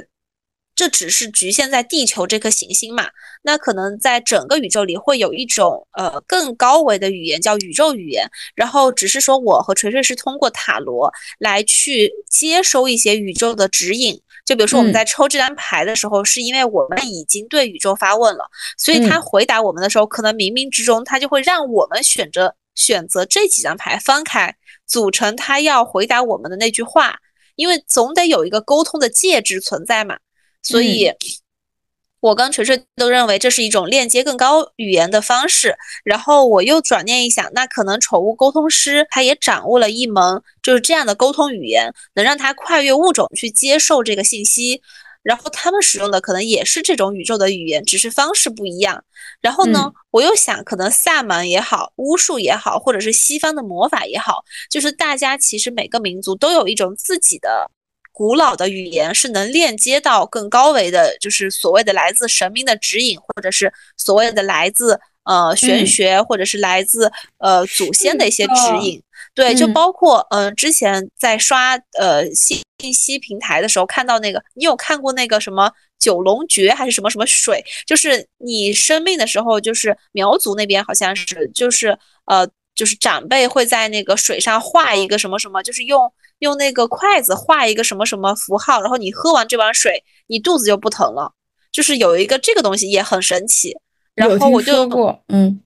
[0.75, 3.07] 这只是局限在地球这颗行星嘛？
[3.43, 8.29] 那可能在整个宇宙里会有一种呃更高维的语言，叫宇宙语言。
[8.55, 14.21] 然后只是说我和锤锤是通过塔罗来去接收一些宇宙的指引。
[14.45, 24.55] 就比如说我们在抽这张牌的时候，是因为我们已经对宇宙发问了，所以他回答我们的时候，可能冥冥之中他就会让我们选择选择这几张牌翻开，
[24.87, 27.19] 组成他要回答我们的那句话。
[27.57, 30.17] 因为总得有一个沟通的介质存在嘛。
[30.65, 31.13] 所以，
[32.21, 35.77] 我跟锤锤都认为这是一种链接更高语言的方式。
[36.03, 44.81] 然后我又转念一想，那可能宠物沟通师他也掌握了一门就是这样的沟通语言，能让他跨越物种去接受这个信息。
[45.23, 49.05] 然后他们使用的可能也是这种宇宙的语言，只是方式不一样。
[49.41, 57.71] 然后呢，我又想，可能萨满也好，巫术也好，或者是西方的魔法也好，就是大家其实每个民族都有一种自己的。
[58.15, 68.53] 古老的语言是能链接到更高维的，就是所谓的来自神明的指引，或者是所谓的来自呃玄学，或者是来自呃祖先的一些指
[68.83, 69.03] 引。
[69.35, 72.63] 对，就包括嗯，之前在刷呃信
[72.93, 77.65] 息平台的时候看到那个，你有看过那个什么九龙诀还是什么什么水？
[77.85, 86.13] 就是你生病的时候，就是苗族那边好像是，就是呃，就是长辈会在那个水上画一个什么什么，就是用。
[86.41, 91.33] 用那个筷子画一个什么什么符号，然后你喝完这碗水，你肚子就不疼了。
[91.73, 93.77] 就是有一个这个东西也很神奇。
[94.15, 94.89] 然后我就
[95.27, 95.61] 嗯，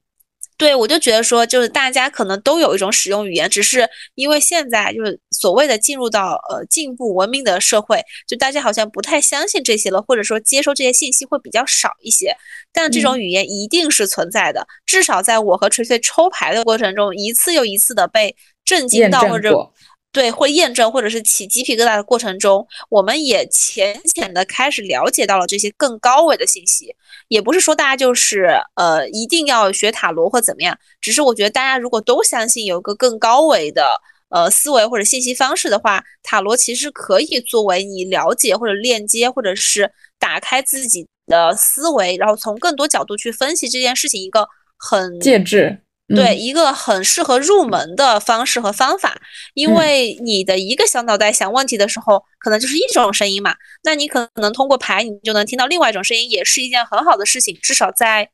[0.57, 12.35] 对我就觉得说，就是大家可能都有一种使用语言，只是因为现在就是所谓的进入到呃进步文明的社会，就大家好像不太相信这些了，或者说接收这些信息会比较少一些。
[12.73, 19.71] 但这种语言一定是存在的，至少在我和锤锤抽牌的过程中，一次又一次的被震惊到或者。
[20.11, 26.94] 对，会验证或者是起鸡皮疙瘩的过程中，我们也浅浅的开始了解到了这些更高维的信息。
[27.28, 33.86] 也不是说大家就是呃一定要学塔罗或怎么样，只是我觉得大家如果都相信有个更高维的
[34.30, 44.48] 呃思维或者信息方式的话，塔罗其实可以作为你了解或者链接或者是打开自己的思维，然后从更多角度去分析这件事情一个
[44.78, 45.82] 很介质。
[46.16, 49.20] 对一个很适合入门的方式和方法，
[49.52, 53.54] 因为你的一个小脑袋想问题的时候，可能就是一种声音嘛。
[53.82, 57.59] 那你可能通过牌，你就能听到另外一种声音，也是一件很好的事情。
[57.62, 58.30] 至少在，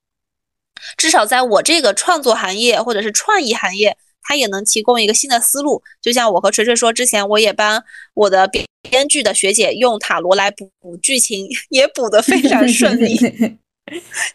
[0.96, 5.82] 至少在我这个创作行业或者是创意行业，它也能提供一个新的思路。
[6.00, 7.82] 就像我和锤锤说，之前我也帮
[8.14, 13.18] 我的编编剧的学姐用塔罗来补补剧情， 也补得非常顺利。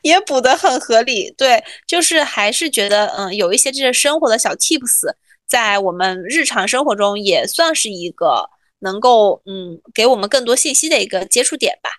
[0.04, 5.12] 也补得很合理，对，就是还是觉得，嗯，有一些这些生活的小 tips，
[5.47, 8.47] 在我们日常生活中也算是一个
[8.80, 11.89] 能够，嗯，给我们更多信息的一个接触点吧。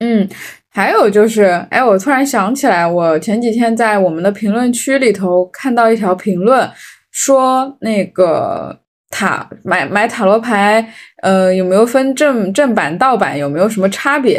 [0.00, 0.26] 嗯，
[0.70, 6.70] 还有就是，哎，我突然想起来，我前几天在我们的评论区里头看到一条评论，
[7.12, 8.80] 说那个
[9.10, 10.92] 塔买买塔罗牌，
[11.22, 14.38] 呃，有没有分正正版盗版，有没有什么差别？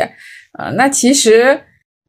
[0.53, 1.61] 啊，那其实。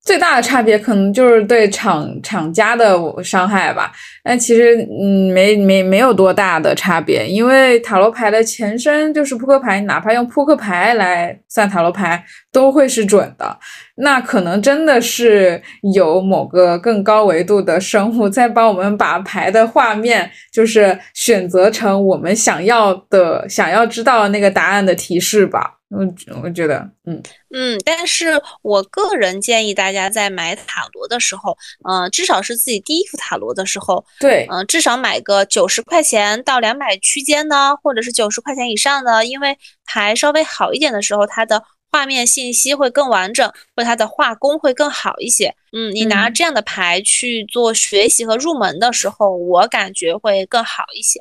[0.06, 3.90] 最大的差别可能就是对厂厂家的伤害吧，
[4.22, 13.58] 但其实嗯没没没有多大的差别，因为塔罗牌的前身就是扑克牌，哪怕用扑克牌来算塔罗牌都会是准的。
[13.96, 15.60] 那可能真的是
[15.92, 25.75] 有某个更高维度的生物在帮我们把牌的画面，就是选择成我们想要的、想要知道那个答案的提示吧。
[25.88, 26.04] 我
[26.42, 27.22] 我觉得，嗯
[27.54, 31.56] 嗯，但是我个人建议大家在买塔罗的时候，
[31.88, 45.54] 嗯，至少是自己第一副塔罗的时候，对，嗯，至少买个九十块钱到两百区间呢，或者是九十块钱以上的，因为牌稍微好一点的时候，它的画面信息会更完整，或者它的画工会更好一些。
[45.72, 51.20] 嗯，你拿这样的牌去做学习和入门的时候，我感觉会更好一些。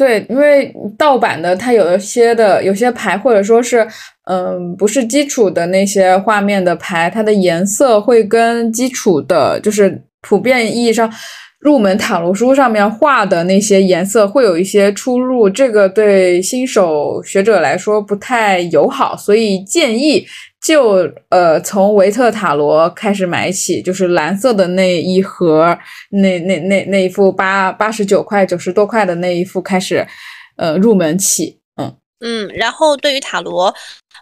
[0.00, 3.86] 对，因为盗版的它有一些的有些牌，或者说是
[4.24, 11.12] 嗯不是基础的那些画面的牌，它的颜色会跟基础的，就是普遍意义上
[11.60, 20.26] 入门塔罗书上面画的那些颜色会有一些出入，这个对新手学者来说不太友好，所以建议。
[20.62, 25.74] 就呃，从维特塔罗开始买起，就是蓝色的那一盒，
[26.10, 30.06] 那那那那一副八八十九块九十多块的那一副开始，
[30.56, 32.46] 呃，入门起，嗯嗯。
[32.52, 33.74] 然后对于塔罗，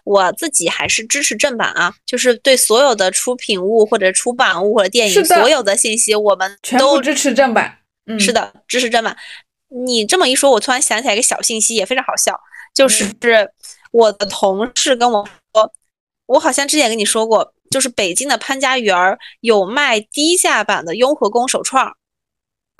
[0.09, 7.77] 我自己还是支持正版啊，就是对所有的出品物或者出版物或者电影所有的信息，我们都支持正版。
[8.07, 9.15] 嗯，是的，支持正版。
[9.67, 12.35] 你这么一说，我突然想起来一个小信息，也非常好笑，
[12.73, 13.05] 就是
[13.91, 15.23] 我的同事跟我
[15.53, 15.71] 说。
[16.25, 21.93] 我好像之前跟你说过，就是北京的潘家园儿有卖低价版的雍和宫手串儿，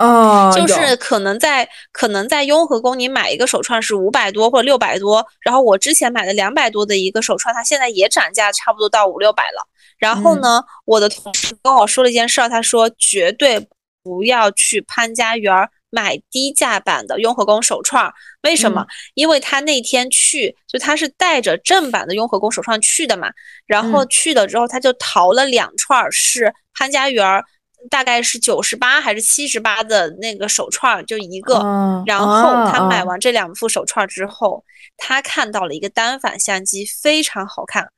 [0.00, 9.68] 哦，就是可能在可能在雍和宫你买一个手串是五百多或者六百多，然后我之前买的两百多的一个手串，它现在也涨价，差不多到五六百了。
[9.98, 13.68] 然后呢，我的同事跟我说了一件事儿，他说绝对
[14.02, 15.70] 不要去潘家园儿。
[15.92, 18.08] 买低价版的雍和宫手串，
[18.44, 18.86] 为什么？
[19.14, 23.28] 因为他那天去，就他是带着正版的雍和宫手串去的嘛。
[23.66, 27.42] 然后去了之后，他就淘了两串，是潘家园，
[27.88, 31.54] 大概是九十八还是七十八的那个手串，就一个。
[32.06, 34.64] 然后他买完这两副手串之后，
[34.96, 37.90] 他看到了一个单反相机，非常好看，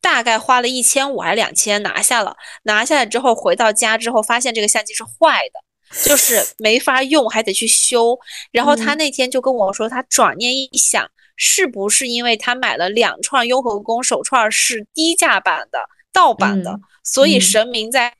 [0.00, 2.36] 大概花了一千五还是两千拿下了。
[2.62, 5.60] 拿下来之后，回到家之后发现这个相机是坏的。
[6.06, 8.18] 就是 没法用，还得去修。
[8.50, 11.06] 然后他那天就跟我说，他转念一想，
[11.36, 15.80] 是不是因为他买了两串雍和宫手串是低价版的
[16.10, 18.10] 盗版的，所以神明在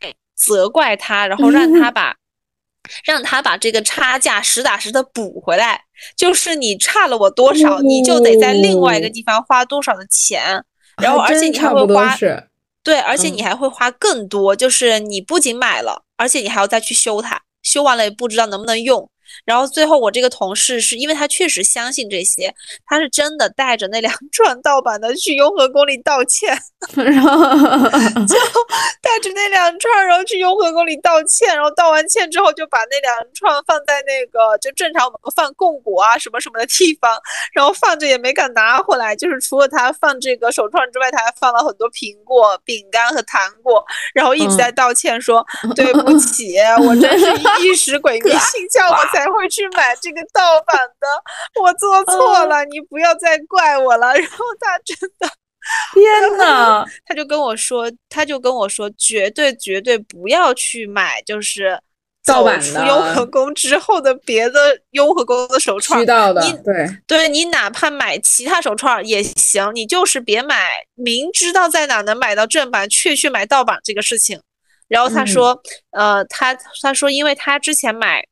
[0.45, 2.17] 责怪他，然后让他把
[3.05, 5.83] 让他把这个差价实打实的补回来。
[6.17, 10.65] 就是你差了我多少，你就得在另外一个地方花多少的钱。
[11.01, 12.17] 然后而且你还会花，
[12.83, 14.57] 对，而且你还会花更多。
[14.57, 17.41] 就是你不仅买了，而且你还要再去修它。
[17.63, 19.09] 修完了也不知道能不能用，
[19.45, 22.55] 然后最后我这个同事是因为他确实相信这些，
[22.87, 26.57] 他是真的带着那两 串盗版的去雍和宫里道歉，
[26.95, 27.31] 然后
[28.27, 28.37] 就
[29.01, 37.19] 带着那两串，然后去雍和宫里道歉，然后道完歉之后就把那两串放在那个就正常我们放供果啊什么什么的地方，
[37.55, 43.85] 然后放着也没敢拿回来，就是除了他放这个手串之外，他还放了很多苹果、饼干和糖果，
[44.15, 45.45] 然后一直在道歉说
[45.75, 46.57] 对不起，
[46.87, 47.33] 我真是。
[47.63, 51.61] 一时鬼迷心窍，我才会去买这个盗版的。
[51.61, 54.15] 我做错了，你不要再怪我了。
[54.19, 55.29] 然后他真的，
[55.95, 61.79] 天呐，他就跟我说，他就跟我说，绝对绝对不要去买，就是
[62.25, 65.99] 盗版的雍和宫之后的别的雍和宫的手串。
[66.33, 74.41] 的，对，对你哪怕买其他手串也行，你就是别买，明知道在哪能买到正版，却去买盗版这个事情。
[74.89, 75.59] 然后他说，
[75.93, 78.23] 呃，他他说，因为他之前买，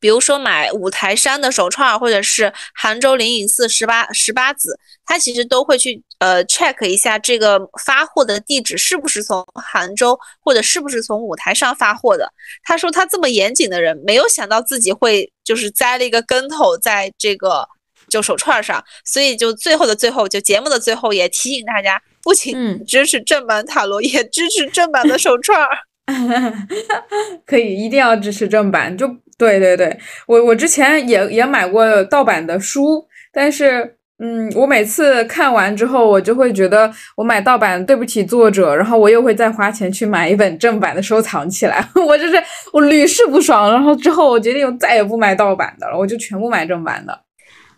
[0.00, 12.32] 比如说买五台山的手串，或者是杭州灵隐寺十八十八子，他其实都会去呃 check 一下这个发货的地址是不是从杭州，或者是不是从五台山发货的。
[12.64, 17.68] 他说他这么严谨的人，没有想到自己会就是栽了一个跟头在这个
[18.08, 22.00] 就手串上，所以就最后的最后，就节目的最后也提醒大家。
[22.22, 25.68] 不仅支持正版塔罗，也支持正版的手串儿。
[27.46, 28.94] 可以，一定要支持正版。
[28.98, 29.08] 就
[29.40, 33.02] 对对对，我我之前也也买过盗版的书，
[33.32, 41.82] 但是嗯，我每次看完之后，我就会觉得我买盗版对不起作者，然后我又会再花钱去买一本正版的收藏起来。
[42.06, 42.34] 我就是
[42.70, 47.18] 我屡试不爽，然后之后我决定再也不买盗版的了，我就全部买正版的。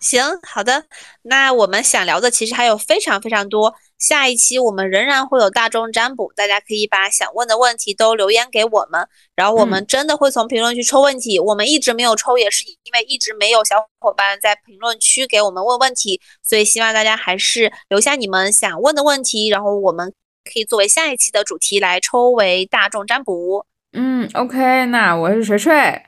[0.01, 0.83] 行，好的，
[1.23, 3.73] 那我们想聊的其实还有非常非常多。
[4.03, 9.07] 下一期我们仍然会有大众占卜，大家可以把想问的问题都留言给我们，
[9.37, 11.39] 然后我们真的会从评论区抽问题。
[11.39, 20.13] 我们一直没有抽，也是因为一直没有小伙伴在评论区给我们问问题，所以希望大家还是留下你们想问的问题，然后我们
[20.43, 23.65] 可以作为下一期的主题来抽为大众占卜。
[23.93, 26.03] 嗯，OK，那我是锤锤，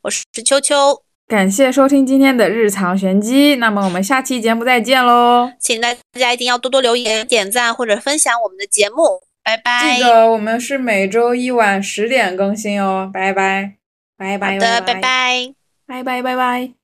[0.00, 1.07] 我是秋秋。
[1.28, 5.52] 感谢收听今天的日常玄机，那么我们下期节目再见喽！
[5.60, 9.96] 请大家一定要多多留言、点赞或者分享我们的节目，拜拜！
[9.96, 13.74] 记得我们是每周一晚十点更新哦，拜拜，
[14.16, 15.52] 拜拜，好的，拜拜，
[15.86, 16.77] 拜拜，拜拜。